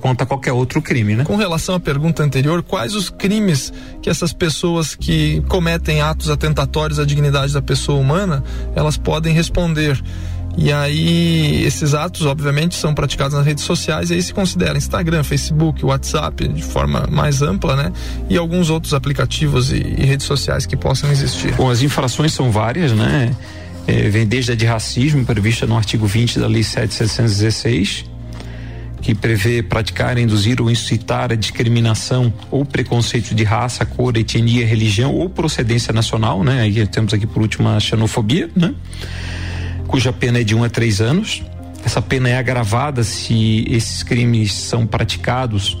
quanto 0.00 0.22
a 0.22 0.26
qualquer 0.26 0.52
outro 0.52 0.80
crime, 0.80 1.16
né? 1.16 1.24
Com 1.24 1.34
relação 1.34 1.74
à 1.74 1.80
pergunta 1.80 2.22
anterior, 2.22 2.62
quais 2.62 2.94
os 2.94 3.10
crimes 3.10 3.72
que 4.00 4.08
essas 4.08 4.32
pessoas 4.32 4.94
que 4.94 5.42
cometem 5.48 6.02
atos 6.02 6.30
atentatórios 6.30 7.00
à 7.00 7.04
dignidade 7.04 7.52
da 7.52 7.60
pessoa 7.60 7.98
humana, 7.98 8.44
elas 8.76 8.96
podem 8.96 9.34
responder? 9.34 10.00
E 10.56 10.70
aí, 10.70 11.64
esses 11.64 11.94
atos, 11.94 12.26
obviamente, 12.26 12.74
são 12.74 12.92
praticados 12.94 13.34
nas 13.36 13.46
redes 13.46 13.64
sociais, 13.64 14.10
e 14.10 14.14
aí 14.14 14.22
se 14.22 14.34
considera 14.34 14.76
Instagram, 14.76 15.24
Facebook, 15.24 15.84
WhatsApp, 15.84 16.46
de 16.46 16.62
forma 16.62 17.06
mais 17.10 17.40
ampla, 17.40 17.74
né? 17.74 17.92
E 18.28 18.36
alguns 18.36 18.68
outros 18.68 18.92
aplicativos 18.92 19.72
e, 19.72 19.76
e 19.76 20.04
redes 20.04 20.26
sociais 20.26 20.66
que 20.66 20.76
possam 20.76 21.10
existir. 21.10 21.54
Bom, 21.54 21.70
as 21.70 21.80
infrações 21.80 22.32
são 22.32 22.50
várias, 22.50 22.92
né? 22.92 23.34
É, 23.86 24.08
vem 24.08 24.26
desde 24.26 24.52
a 24.52 24.54
de 24.54 24.66
racismo, 24.66 25.24
prevista 25.24 25.66
no 25.66 25.76
artigo 25.76 26.06
20 26.06 26.38
da 26.38 26.46
Lei 26.46 26.62
7716, 26.62 28.04
que 29.00 29.14
prevê 29.14 29.62
praticar, 29.62 30.16
induzir 30.18 30.60
ou 30.60 30.70
incitar 30.70 31.32
a 31.32 31.34
discriminação 31.34 32.32
ou 32.50 32.64
preconceito 32.64 33.34
de 33.34 33.42
raça, 33.42 33.84
cor, 33.84 34.16
etnia, 34.16 34.64
religião 34.64 35.12
ou 35.12 35.28
procedência 35.28 35.92
nacional, 35.92 36.44
né? 36.44 36.60
Aí 36.60 36.86
temos 36.86 37.12
aqui 37.12 37.26
por 37.26 37.42
último 37.42 37.68
a 37.68 37.80
xenofobia, 37.80 38.48
né? 38.54 38.74
Cuja 39.92 40.10
pena 40.10 40.40
é 40.40 40.42
de 40.42 40.54
um 40.54 40.64
a 40.64 40.70
três 40.70 41.02
anos. 41.02 41.42
Essa 41.84 42.00
pena 42.00 42.30
é 42.30 42.38
agravada 42.38 43.04
se 43.04 43.66
esses 43.68 44.02
crimes 44.02 44.54
são 44.54 44.86
praticados 44.86 45.76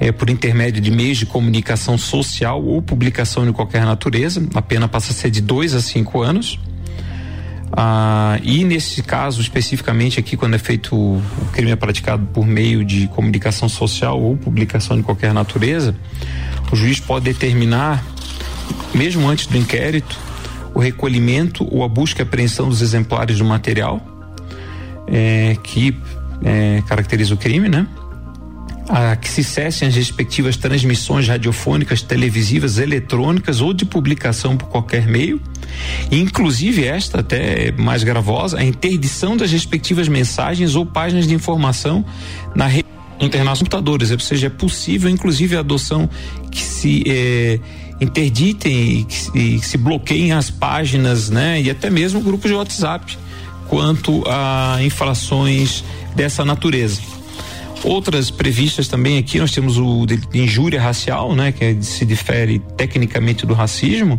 é, 0.00 0.10
por 0.10 0.30
intermédio 0.30 0.80
de 0.80 0.90
meios 0.90 1.18
de 1.18 1.26
comunicação 1.26 1.98
social 1.98 2.64
ou 2.64 2.80
publicação 2.80 3.44
de 3.44 3.52
qualquer 3.52 3.84
natureza. 3.84 4.42
A 4.54 4.62
pena 4.62 4.88
passa 4.88 5.12
a 5.12 5.14
ser 5.14 5.30
de 5.30 5.42
dois 5.42 5.74
a 5.74 5.82
cinco 5.82 6.22
anos. 6.22 6.58
Ah, 7.70 8.38
e 8.42 8.64
nesse 8.64 9.02
caso, 9.02 9.42
especificamente 9.42 10.18
aqui, 10.18 10.38
quando 10.38 10.54
é 10.54 10.58
feito 10.58 10.96
o 10.96 11.22
crime 11.52 11.70
é 11.70 11.76
praticado 11.76 12.24
por 12.32 12.46
meio 12.46 12.82
de 12.82 13.08
comunicação 13.08 13.68
social 13.68 14.18
ou 14.18 14.38
publicação 14.38 14.96
de 14.96 15.02
qualquer 15.02 15.34
natureza, 15.34 15.94
o 16.72 16.76
juiz 16.76 16.98
pode 16.98 17.26
determinar, 17.26 18.02
mesmo 18.94 19.28
antes 19.28 19.46
do 19.48 19.58
inquérito, 19.58 20.18
o 20.74 20.78
recolhimento 20.80 21.66
ou 21.70 21.84
a 21.84 21.88
busca 21.88 22.20
e 22.20 22.24
apreensão 22.24 22.68
dos 22.68 22.82
exemplares 22.82 23.38
do 23.38 23.44
material 23.44 24.00
é, 25.06 25.56
que 25.62 25.96
é, 26.42 26.82
caracteriza 26.86 27.34
o 27.34 27.36
crime, 27.36 27.68
né? 27.68 27.86
A 28.88 29.16
que 29.16 29.30
se 29.30 29.42
cessem 29.42 29.88
as 29.88 29.94
respectivas 29.94 30.58
transmissões 30.58 31.26
radiofônicas, 31.26 32.02
televisivas, 32.02 32.76
eletrônicas 32.76 33.62
ou 33.62 33.72
de 33.72 33.86
publicação 33.86 34.58
por 34.58 34.68
qualquer 34.68 35.06
meio 35.06 35.40
Inclusive, 36.10 36.84
esta 36.84 37.20
até 37.20 37.72
mais 37.72 38.04
gravosa, 38.04 38.58
a 38.58 38.64
interdição 38.64 39.36
das 39.36 39.50
respectivas 39.50 40.08
mensagens 40.08 40.74
ou 40.74 40.84
páginas 40.84 41.26
de 41.26 41.34
informação 41.34 42.04
na 42.54 42.66
rede 42.66 42.84
internacional 43.20 43.56
computadores, 43.56 44.10
ou 44.10 44.18
seja, 44.18 44.48
é 44.48 44.50
possível 44.50 45.08
inclusive 45.08 45.56
a 45.56 45.60
adoção 45.60 46.08
que 46.50 46.60
se 46.60 47.04
eh, 47.06 47.60
interditem 48.04 49.00
e 49.00 49.04
que, 49.04 49.38
e 49.38 49.58
que 49.58 49.66
se 49.66 49.76
bloqueiem 49.76 50.32
as 50.32 50.50
páginas, 50.50 51.30
né, 51.30 51.60
e 51.60 51.70
até 51.70 51.90
mesmo 51.90 52.20
grupos 52.20 52.50
de 52.50 52.56
WhatsApp 52.56 53.18
quanto 53.68 54.22
a 54.28 54.78
infrações 54.82 55.82
dessa 56.14 56.44
natureza. 56.44 57.00
Outras 57.82 58.30
previstas 58.30 58.88
também 58.88 59.18
aqui, 59.18 59.38
nós 59.38 59.52
temos 59.52 59.76
o 59.76 60.06
de 60.06 60.18
injúria 60.34 60.80
racial, 60.80 61.34
né, 61.34 61.52
que 61.52 61.64
é, 61.64 61.76
se 61.82 62.06
difere 62.06 62.58
tecnicamente 62.76 63.44
do 63.44 63.52
racismo, 63.52 64.18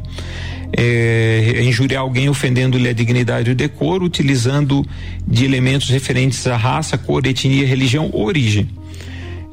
é, 0.77 1.61
injuriar 1.63 2.01
alguém 2.01 2.29
ofendendo-lhe 2.29 2.87
a 2.87 2.93
dignidade 2.93 3.49
e 3.49 3.53
o 3.53 3.55
decoro, 3.55 4.05
utilizando 4.05 4.85
de 5.27 5.45
elementos 5.45 5.89
referentes 5.89 6.45
à 6.45 6.55
raça, 6.55 6.97
cor, 6.97 7.25
etnia, 7.25 7.65
religião 7.65 8.09
ou 8.13 8.25
origem. 8.25 8.69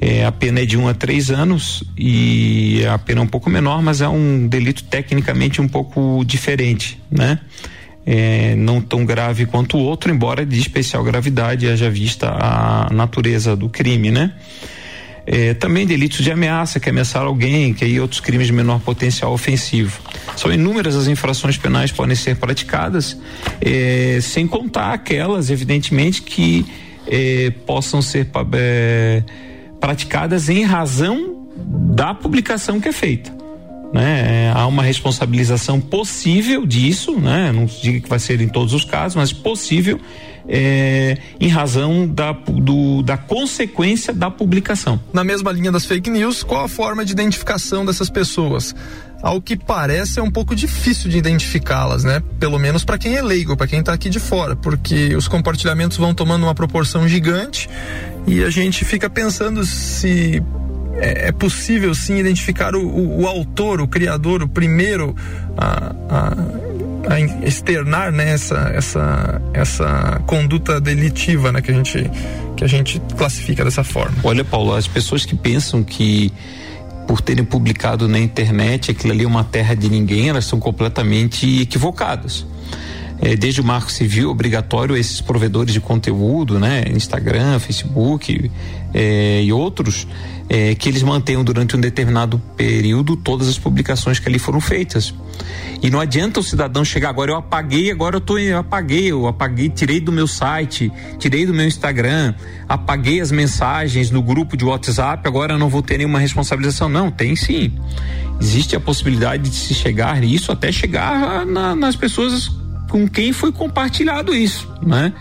É, 0.05 0.25
a 0.25 0.33
pena 0.33 0.59
é 0.59 0.67
de 0.67 0.77
um 0.77 0.89
a 0.89 0.95
três 0.95 1.31
anos 1.31 1.85
e 1.97 2.85
a 2.93 2.99
pena 2.99 3.21
é 3.21 3.23
um 3.23 3.27
pouco 3.29 3.49
menor, 3.49 3.81
mas 3.81 4.01
é 4.01 4.09
um 4.09 4.49
delito 4.49 4.83
tecnicamente 4.83 5.61
um 5.63 5.69
pouco 5.69 6.25
diferente, 6.27 7.01
né? 7.09 7.39
É, 8.05 8.57
não 8.57 8.81
tão 8.81 9.05
grave 9.05 9.47
quanto 9.47 9.77
o 9.77 9.81
outro, 9.81 10.11
embora 10.11 10.45
de 10.45 10.59
especial 10.59 11.05
gravidade, 11.05 11.69
haja 11.69 11.89
vista 11.89 12.31
a 12.31 12.93
natureza 12.93 13.55
do 13.55 13.69
crime, 13.69 14.11
né? 14.11 14.33
É, 15.25 15.55
também 15.55 15.87
delitos 15.87 16.19
de 16.19 16.33
ameaça, 16.33 16.81
que 16.81 16.91
ameaçar 16.91 17.23
alguém, 17.23 17.73
que 17.73 17.85
aí 17.85 18.01
outros 18.01 18.19
crimes 18.19 18.49
de 18.49 18.53
menor 18.53 18.81
potencial 18.81 19.33
ofensivo. 19.33 20.01
São 20.37 20.53
inúmeras 20.53 20.97
as 20.97 21.07
infrações 21.07 21.57
penais 21.57 21.93
que 21.93 21.97
podem 21.97 22.17
ser 22.17 22.35
praticadas, 22.35 23.17
é, 23.61 24.19
sem 24.21 24.49
contar 24.49 24.95
aquelas, 24.95 25.49
evidentemente, 25.49 26.23
que 26.23 26.67
é, 27.07 27.53
possam 27.65 28.03
ser 28.03 28.29
é, 28.53 29.23
praticadas 29.83 30.49
em 30.49 30.63
razão 30.63 31.49
da 31.57 32.15
publicação 32.15 32.81
que 32.81 32.89
é 32.89 32.93
feita. 32.93 33.35
Né? 33.93 34.47
É, 34.47 34.53
há 34.55 34.65
uma 34.69 34.83
responsabilização 34.85 35.81
possível 35.81 36.65
disso, 36.65 37.19
né? 37.19 37.51
não 37.53 37.67
diga 37.67 38.01
que 38.01 38.09
vai 38.09 38.21
ser 38.21 38.41
em 38.41 38.49
todos 38.49 38.73
os 38.73 38.85
casos, 38.85 39.17
mas 39.17 39.33
possível 39.33 40.01
é, 40.49 41.17
em 41.41 41.49
razão 41.49 42.07
da, 42.07 42.33
do, 42.33 43.03
da 43.03 43.17
consequência 43.17 44.13
da 44.13 44.31
publicação. 44.31 45.01
Na 45.13 45.25
mesma 45.25 45.53
linha 45.53 45.73
das 45.73 45.85
fake 45.85 46.11
news, 46.11 46.43
qual 46.43 46.65
a 46.65 46.69
forma 46.69 47.05
de 47.05 47.13
identificação 47.13 47.85
dessas 47.85 48.11
pessoas? 48.11 48.75
Ao 49.23 49.41
que 49.41 49.57
parece 49.57 50.19
é 50.19 50.23
um 50.23 50.31
pouco 50.31 50.55
difícil 50.55 51.09
de 51.09 51.17
identificá-las, 51.17 52.03
né? 52.03 52.21
Pelo 52.41 52.59
menos 52.59 52.85
para 52.85 52.99
quem 52.99 53.15
é 53.15 53.23
leigo, 53.23 53.57
para 53.57 53.69
quem 53.69 53.79
está 53.79 53.93
aqui 53.93 54.11
de 54.11 54.19
fora, 54.19 54.57
porque 54.57 55.15
os 55.15 55.29
compartilhamentos 55.29 55.97
vão 55.97 56.13
tomando 56.13 56.43
uma 56.43 56.55
proporção 56.55 57.07
gigante 57.07 57.71
e 58.27 58.43
a 58.43 58.51
gente 58.51 58.85
fica 58.85 59.09
pensando 59.09 59.65
se 59.65 60.43
é, 61.03 61.29
é 61.29 61.33
possível 61.33 61.95
sim 61.95 62.19
identificar 62.19 62.75
o, 62.75 62.87
o, 62.87 63.23
o, 63.23 63.27
autor, 63.27 63.81
o 63.81 63.89
criador, 63.89 64.43
o 64.43 64.49
primeiro 64.49 65.15
a, 65.57 65.95
a 66.09 66.73
a 67.09 67.21
externar 67.45 68.13
né, 68.13 68.31
essa, 68.31 68.71
essa, 68.75 69.43
essa 69.53 70.23
conduta 70.27 70.81
delitiva 70.81 71.51
né, 71.51 71.61
que, 71.61 71.71
a 71.71 71.75
gente, 71.75 72.11
que 72.57 72.65
a 72.65 72.67
gente 72.67 73.01
classifica 73.17 73.65
dessa 73.65 73.83
forma. 73.83 74.17
Olha, 74.23 74.45
Paulo, 74.45 74.75
as 74.75 74.87
pessoas 74.87 75.25
que 75.25 75.35
pensam 75.35 75.83
que 75.83 76.33
por 77.07 77.21
terem 77.21 77.45
publicado 77.45 78.07
na 78.07 78.19
internet 78.19 78.91
aquilo 78.91 79.13
ali 79.13 79.25
é 79.25 79.27
uma 79.27 79.45
terra 79.45 79.75
de 79.75 79.89
ninguém, 79.89 80.29
elas 80.29 80.45
são 80.45 80.61
completamente 80.61 81.63
equivocadas. 81.63 82.47
É, 83.25 83.37
desde 83.37 83.61
o 83.61 83.65
marco 83.65 83.91
civil 83.91 84.31
obrigatório 84.31 84.97
esses 84.97 85.21
provedores 85.21 85.73
de 85.73 85.81
conteúdo, 85.81 86.59
né, 86.59 86.83
Instagram, 86.89 87.61
Facebook 87.61 88.51
é, 88.93 89.45
e 89.45 89.53
outros, 89.53 90.09
é, 90.49 90.75
que 90.75 90.89
eles 90.89 91.05
mantenham 91.05 91.45
durante 91.45 91.77
um 91.77 91.81
determinado 91.81 92.37
período 92.57 93.15
todas 93.15 93.47
as 93.49 93.57
publicações 93.57 94.19
que 94.19 94.29
ali 94.29 94.41
foram 94.41 94.61
feitas. 94.61 95.15
E 95.81 95.89
não 95.89 96.01
adianta 96.01 96.41
o 96.41 96.43
cidadão 96.43 96.85
chegar 96.85 97.11
agora, 97.11 97.31
eu 97.31 97.37
apaguei, 97.37 97.93
agora 97.93 98.17
eu 98.17 98.21
tô, 98.21 98.39
eu 98.39 98.59
apaguei, 98.59 99.13
eu 99.13 99.29
apaguei, 99.29 99.69
tirei 99.69 100.01
do 100.01 100.11
meu 100.11 100.27
site, 100.27 100.93
tirei 101.19 101.47
do 101.47 101.55
meu 101.55 101.67
Instagram, 101.67 102.35
apaguei 102.69 103.21
as 103.21 103.31
mensagens 103.31 104.11
no 104.11 104.21
grupo 104.21 104.57
de 104.57 104.65
WhatsApp, 104.65 105.27
agora 105.29 105.57
não 105.57 105.69
vou 105.69 105.81
ter 105.81 105.99
nenhuma 105.99 106.19
responsabilização. 106.19 106.89
Não, 106.89 107.09
tem 107.09 107.37
sim. 107.37 107.73
Existe 108.41 108.75
a 108.75 108.81
possibilidade 108.81 109.49
de 109.49 109.55
se 109.55 109.75
chegar 109.75 110.21
nisso 110.21 110.51
até 110.51 110.73
chegar 110.73 111.47
na, 111.47 111.75
nas 111.77 111.95
pessoas 111.97 112.62
com 112.93 113.09
quem 113.09 113.33
foi 113.33 113.51
compartilhado 113.51 114.35
isso, 114.35 114.71
né? 114.85 115.15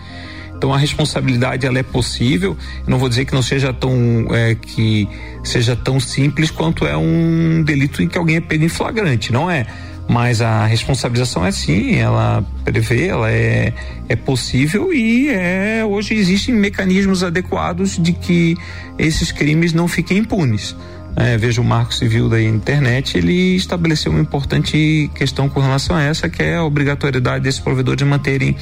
Então 0.54 0.74
a 0.74 0.76
responsabilidade 0.76 1.66
ela 1.66 1.78
é 1.78 1.82
possível. 1.82 2.54
Eu 2.84 2.90
não 2.90 2.98
vou 2.98 3.08
dizer 3.08 3.24
que 3.24 3.32
não 3.32 3.40
seja 3.40 3.72
tão 3.72 4.26
é, 4.30 4.54
que 4.54 5.08
seja 5.42 5.74
tão 5.74 5.98
simples 5.98 6.50
quanto 6.50 6.86
é 6.86 6.94
um 6.94 7.62
delito 7.64 8.02
em 8.02 8.08
que 8.08 8.18
alguém 8.18 8.36
é 8.36 8.40
pego 8.42 8.62
em 8.62 8.68
flagrante, 8.68 9.32
não 9.32 9.50
é? 9.50 9.66
Mas 10.06 10.42
a 10.42 10.66
responsabilização 10.66 11.46
é 11.46 11.50
sim, 11.50 11.94
ela 11.94 12.44
prevê, 12.62 13.06
ela 13.06 13.30
é, 13.30 13.72
é 14.06 14.16
possível 14.16 14.92
e 14.92 15.30
é, 15.30 15.82
hoje 15.82 16.12
existem 16.12 16.54
mecanismos 16.54 17.24
adequados 17.24 17.96
de 17.96 18.12
que 18.12 18.54
esses 18.98 19.32
crimes 19.32 19.72
não 19.72 19.88
fiquem 19.88 20.18
impunes. 20.18 20.76
É, 21.14 21.36
veja 21.36 21.60
o 21.60 21.64
Marco 21.64 21.92
Civil 21.92 22.28
da 22.28 22.40
internet, 22.40 23.18
ele 23.18 23.54
estabeleceu 23.54 24.10
uma 24.10 24.20
importante 24.20 25.10
questão 25.14 25.48
com 25.48 25.60
relação 25.60 25.94
a 25.94 26.02
essa, 26.02 26.28
que 26.28 26.42
é 26.42 26.56
a 26.56 26.64
obrigatoriedade 26.64 27.44
desses 27.44 27.60
provedores 27.60 28.06
manterem 28.06 28.56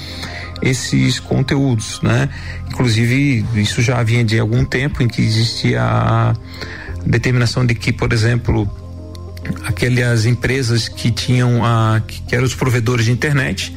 esses 0.60 1.20
conteúdos, 1.20 2.00
né? 2.02 2.28
Inclusive, 2.68 3.44
isso 3.54 3.80
já 3.80 3.98
havia 3.98 4.24
de 4.24 4.38
algum 4.38 4.64
tempo 4.64 5.02
em 5.02 5.08
que 5.08 5.22
existia 5.22 5.80
a 5.82 6.34
determinação 7.06 7.64
de 7.64 7.74
que, 7.74 7.92
por 7.92 8.12
exemplo, 8.12 8.68
aquelas 9.64 10.26
empresas 10.26 10.88
que 10.88 11.10
tinham 11.10 11.64
a 11.64 12.02
que, 12.06 12.20
que 12.22 12.34
eram 12.34 12.44
os 12.44 12.54
provedores 12.54 13.06
de 13.06 13.12
internet, 13.12 13.74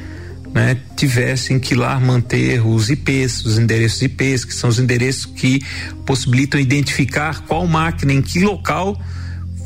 né, 0.54 0.78
tivessem 0.96 1.60
que 1.60 1.74
lá 1.74 2.00
manter 2.00 2.66
os 2.66 2.90
IPs, 2.90 3.44
os 3.44 3.58
endereços 3.58 4.02
IPs, 4.02 4.46
que 4.46 4.54
são 4.54 4.70
os 4.70 4.78
endereços 4.78 5.26
que 5.26 5.62
possibilitam 6.06 6.60
identificar 6.60 7.42
qual 7.42 7.66
máquina, 7.66 8.14
em 8.14 8.22
que 8.22 8.40
local 8.40 9.00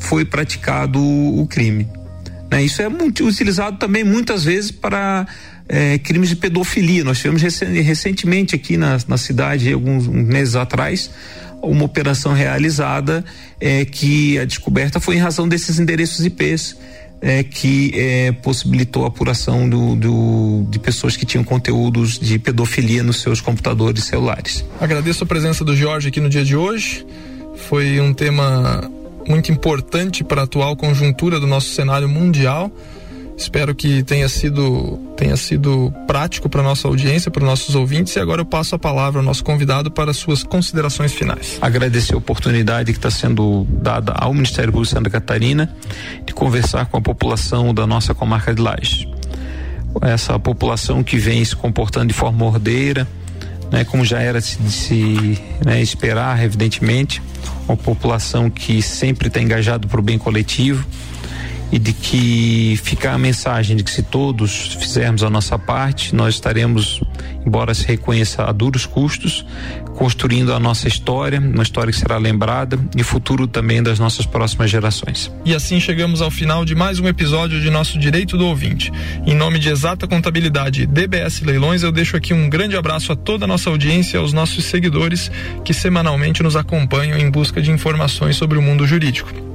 foi 0.00 0.24
praticado 0.24 0.98
o, 0.98 1.42
o 1.42 1.46
crime. 1.46 1.86
Né, 2.50 2.62
isso 2.62 2.80
é 2.80 2.88
muito 2.88 3.26
utilizado 3.26 3.76
também 3.76 4.02
muitas 4.02 4.44
vezes 4.44 4.70
para 4.70 5.26
é, 5.68 5.98
crimes 5.98 6.30
de 6.30 6.36
pedofilia. 6.36 7.04
Nós 7.04 7.18
tivemos 7.18 7.42
recentemente 7.42 8.54
aqui 8.54 8.78
na, 8.78 8.98
na 9.06 9.18
cidade, 9.18 9.70
alguns 9.70 10.06
meses 10.06 10.56
atrás, 10.56 11.10
uma 11.60 11.84
operação 11.84 12.32
realizada 12.32 13.24
é, 13.60 13.84
que 13.84 14.38
a 14.38 14.44
descoberta 14.46 14.98
foi 15.00 15.16
em 15.16 15.18
razão 15.18 15.46
desses 15.46 15.78
endereços 15.78 16.24
IPs 16.24 16.76
é, 17.20 17.42
que 17.42 17.92
é, 17.94 18.32
possibilitou 18.32 19.04
a 19.04 19.08
apuração 19.08 19.68
do, 19.68 19.96
do, 19.96 20.66
de 20.70 20.78
pessoas 20.78 21.16
que 21.16 21.26
tinham 21.26 21.44
conteúdos 21.44 22.18
de 22.18 22.38
pedofilia 22.38 23.02
nos 23.02 23.20
seus 23.20 23.40
computadores 23.40 24.04
celulares. 24.04 24.64
Agradeço 24.80 25.24
a 25.24 25.26
presença 25.26 25.64
do 25.64 25.76
Jorge 25.76 26.08
aqui 26.08 26.20
no 26.20 26.28
dia 26.28 26.44
de 26.44 26.56
hoje. 26.56 27.04
Foi 27.68 28.00
um 28.00 28.14
tema 28.14 28.88
muito 29.26 29.52
importante 29.52 30.24
para 30.24 30.42
a 30.42 30.44
atual 30.44 30.76
conjuntura 30.76 31.38
do 31.38 31.46
nosso 31.46 31.70
cenário 31.70 32.08
mundial. 32.08 32.70
Espero 33.38 33.72
que 33.72 34.02
tenha 34.02 34.28
sido, 34.28 34.98
tenha 35.16 35.36
sido 35.36 35.94
prático 36.08 36.48
para 36.48 36.60
nossa 36.60 36.88
audiência, 36.88 37.30
para 37.30 37.46
nossos 37.46 37.76
ouvintes. 37.76 38.16
E 38.16 38.18
agora 38.18 38.40
eu 38.40 38.44
passo 38.44 38.74
a 38.74 38.78
palavra 38.80 39.20
ao 39.20 39.24
nosso 39.24 39.44
convidado 39.44 39.92
para 39.92 40.12
suas 40.12 40.42
considerações 40.42 41.14
finais. 41.14 41.56
Agradecer 41.60 42.14
a 42.14 42.18
oportunidade 42.18 42.92
que 42.92 42.98
está 42.98 43.12
sendo 43.12 43.64
dada 43.70 44.12
ao 44.12 44.34
Ministério 44.34 44.72
Público 44.72 44.92
de 44.92 44.98
Santa 44.98 45.08
Catarina 45.08 45.72
de 46.26 46.34
conversar 46.34 46.86
com 46.86 46.96
a 46.96 47.00
população 47.00 47.72
da 47.72 47.86
nossa 47.86 48.12
comarca 48.12 48.52
de 48.52 48.60
Lages. 48.60 49.06
Essa 50.02 50.36
população 50.36 51.04
que 51.04 51.16
vem 51.16 51.44
se 51.44 51.54
comportando 51.54 52.08
de 52.08 52.14
forma 52.14 52.44
ordeira, 52.44 53.06
né, 53.70 53.84
como 53.84 54.04
já 54.04 54.20
era 54.20 54.40
de 54.40 54.72
se 54.72 55.40
né, 55.64 55.80
esperar, 55.80 56.42
evidentemente, 56.42 57.22
uma 57.68 57.76
população 57.76 58.50
que 58.50 58.82
sempre 58.82 59.28
está 59.28 59.40
engajada 59.40 59.86
para 59.86 60.00
o 60.00 60.02
bem 60.02 60.18
coletivo 60.18 60.84
e 61.70 61.78
de 61.78 61.92
que 61.92 62.78
fica 62.82 63.12
a 63.12 63.18
mensagem 63.18 63.76
de 63.76 63.84
que 63.84 63.90
se 63.90 64.02
todos 64.02 64.74
fizermos 64.74 65.22
a 65.22 65.30
nossa 65.30 65.58
parte, 65.58 66.14
nós 66.14 66.34
estaremos, 66.34 67.00
embora 67.46 67.74
se 67.74 67.86
reconheça 67.86 68.44
a 68.44 68.52
duros 68.52 68.86
custos, 68.86 69.44
construindo 69.96 70.54
a 70.54 70.60
nossa 70.60 70.88
história, 70.88 71.40
uma 71.40 71.62
história 71.62 71.92
que 71.92 71.98
será 71.98 72.16
lembrada 72.16 72.78
e 72.96 73.02
futuro 73.02 73.46
também 73.46 73.82
das 73.82 73.98
nossas 73.98 74.24
próximas 74.24 74.70
gerações. 74.70 75.30
E 75.44 75.54
assim 75.54 75.80
chegamos 75.80 76.22
ao 76.22 76.30
final 76.30 76.64
de 76.64 76.74
mais 76.74 76.98
um 77.00 77.08
episódio 77.08 77.60
de 77.60 77.68
nosso 77.68 77.98
Direito 77.98 78.38
do 78.38 78.46
Ouvinte. 78.46 78.90
Em 79.26 79.34
nome 79.34 79.58
de 79.58 79.68
Exata 79.68 80.06
Contabilidade 80.06 80.86
DBS 80.86 81.42
Leilões, 81.42 81.82
eu 81.82 81.92
deixo 81.92 82.16
aqui 82.16 82.32
um 82.32 82.48
grande 82.48 82.76
abraço 82.76 83.12
a 83.12 83.16
toda 83.16 83.44
a 83.44 83.48
nossa 83.48 83.68
audiência 83.68 84.20
aos 84.20 84.32
nossos 84.32 84.64
seguidores 84.64 85.30
que 85.64 85.74
semanalmente 85.74 86.42
nos 86.42 86.56
acompanham 86.56 87.18
em 87.18 87.30
busca 87.30 87.60
de 87.60 87.70
informações 87.70 88.36
sobre 88.36 88.56
o 88.56 88.62
mundo 88.62 88.86
jurídico. 88.86 89.47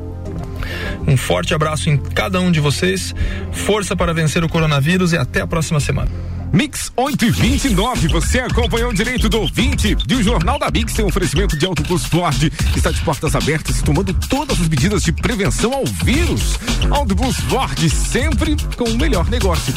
Um 1.07 1.17
forte 1.17 1.53
abraço 1.53 1.89
em 1.89 1.97
cada 1.97 2.39
um 2.39 2.51
de 2.51 2.59
vocês, 2.59 3.13
força 3.51 3.95
para 3.95 4.13
vencer 4.13 4.43
o 4.43 4.49
coronavírus 4.49 5.13
e 5.13 5.17
até 5.17 5.41
a 5.41 5.47
próxima 5.47 5.79
semana. 5.79 6.32
Mix 6.53 6.91
8 6.95 7.25
e 7.25 7.31
29, 7.31 8.09
você 8.09 8.39
acompanhou 8.39 8.91
o 8.91 8.93
direito 8.93 9.27
do 9.27 9.39
ouvinte 9.39 9.97
e 10.07 10.13
o 10.13 10.21
Jornal 10.21 10.59
da 10.59 10.69
Mix 10.69 10.93
tem 10.93 11.03
um 11.03 11.07
oferecimento 11.07 11.57
de 11.57 11.65
Autobus 11.65 12.05
Ford 12.05 12.37
que 12.37 12.77
está 12.77 12.91
de 12.91 13.01
portas 13.01 13.35
abertas 13.35 13.81
tomando 13.81 14.13
todas 14.29 14.61
as 14.61 14.67
medidas 14.69 15.01
de 15.01 15.11
prevenção 15.11 15.73
ao 15.73 15.83
vírus. 15.83 16.59
Autobus 16.91 17.37
Ford, 17.37 17.89
sempre 17.89 18.55
com 18.77 18.83
o 18.83 18.95
melhor 18.99 19.27
negócio. 19.31 19.73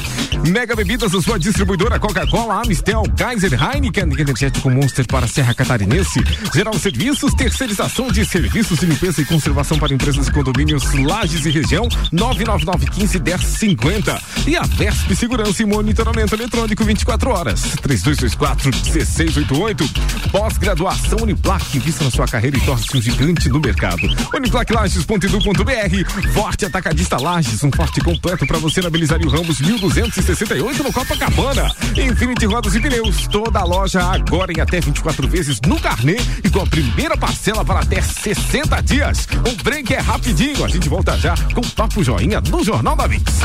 Mega 0.47 0.77
Bebidas, 0.77 1.15
a 1.15 1.23
sua 1.23 1.39
distribuidora 1.39 1.99
Coca-Cola, 1.99 2.61
Amistel, 2.61 3.05
Kaiser, 3.17 3.55
Heineken, 3.55 4.13
Energético 4.19 4.69
Monster 4.69 5.07
para 5.07 5.25
a 5.25 5.29
Serra 5.29 5.55
Catarinense, 5.55 6.23
Geral 6.55 6.75
Serviços, 6.75 7.33
terceirização 7.33 8.09
de 8.09 8.23
serviços 8.27 8.81
de 8.81 8.85
limpeza 8.85 9.23
e 9.23 9.25
conservação 9.25 9.79
para 9.79 9.95
empresas 9.95 10.29
e 10.29 10.31
condomínios, 10.31 10.93
lajes 10.93 11.47
e 11.47 11.51
região, 11.51 11.89
999 12.13 12.91
15 12.91 13.19
10 13.19 13.41
50. 13.41 14.23
E 14.47 14.57
a 14.57 14.63
Vesp 14.63 15.15
Segurança 15.15 15.63
e 15.63 15.67
Monitoramento 15.67 16.35
Eletrônico 16.35 16.66
eletrônico 16.67 16.85
24 16.85 17.31
horas. 17.31 17.63
3224 17.83 18.71
1688. 18.71 19.85
Pós-graduação 20.31 21.19
Uniplac, 21.23 21.79
vista 21.79 22.05
na 22.05 22.11
sua 22.11 22.27
carreira 22.27 22.57
e 22.57 22.61
torne-se 22.61 22.97
um 22.97 23.03
gigante 23.03 23.49
no 23.49 23.61
mercado. 23.61 24.03
Uniplaclages.edu.br. 24.35 26.33
Forte 26.33 26.67
Atacadista 26.67 27.17
Lages, 27.21 27.63
um 27.63 27.71
forte 27.71 28.01
completo 28.01 28.47
para 28.47 28.59
você 28.59 28.81
na 28.81 28.91
Belisário 28.91 29.29
Ramos 29.29 29.61
1268 29.61 30.83
no 30.83 30.93
Copacabana. 30.93 31.73
Infinity 31.97 32.47
Rodas 32.47 32.75
e 32.75 32.81
Pneus, 32.81 33.27
toda 33.29 33.61
a 33.61 33.65
loja 33.65 34.03
agora 34.03 34.53
em 34.53 34.61
até 34.61 34.81
24 34.81 35.29
vezes 35.29 35.61
no 35.67 35.81
carnê 35.81 36.17
e 36.43 36.51
com 36.51 36.61
a 36.61 36.67
primeira 36.67 37.17
parcela 37.17 37.65
para 37.65 37.81
até 37.81 38.01
60 38.01 38.83
dias. 38.83 39.29
O 39.49 39.63
break 39.63 39.95
é 39.95 40.01
rapidinho, 40.01 40.65
a 40.65 40.69
gente 40.69 40.89
volta 40.89 41.17
já 41.19 41.35
com 41.55 41.61
Papo 41.61 42.03
Joinha 42.03 42.41
no 42.41 42.65
Jornal 42.65 42.97
da 42.97 43.07
Mix. 43.07 43.41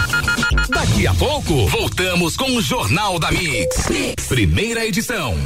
Daqui 0.69 1.05
a 1.05 1.13
pouco, 1.13 1.67
voltamos 1.67 2.35
com 2.35 2.55
o 2.55 2.61
Jornal 3.11 3.19
da 3.19 3.31
mix. 3.31 3.89
mix. 3.89 4.27
Primeira 4.27 4.85
edição. 4.85 5.37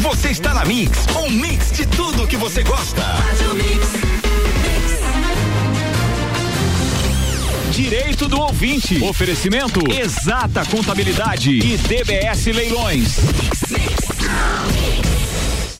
Você 0.00 0.30
está 0.30 0.52
na 0.52 0.64
Mix, 0.64 1.06
um 1.16 1.30
mix 1.30 1.72
de 1.72 1.86
tudo 1.86 2.26
que 2.26 2.36
você 2.36 2.62
gosta. 2.62 3.02
Direito 7.70 8.28
do 8.28 8.40
ouvinte. 8.40 9.02
Oferecimento 9.02 9.80
Exata 9.90 10.64
Contabilidade 10.66 11.50
e 11.50 11.76
DBS 11.78 12.46
Leilões. 12.46 13.18
Mix, 13.18 13.70
mix. 13.70 15.29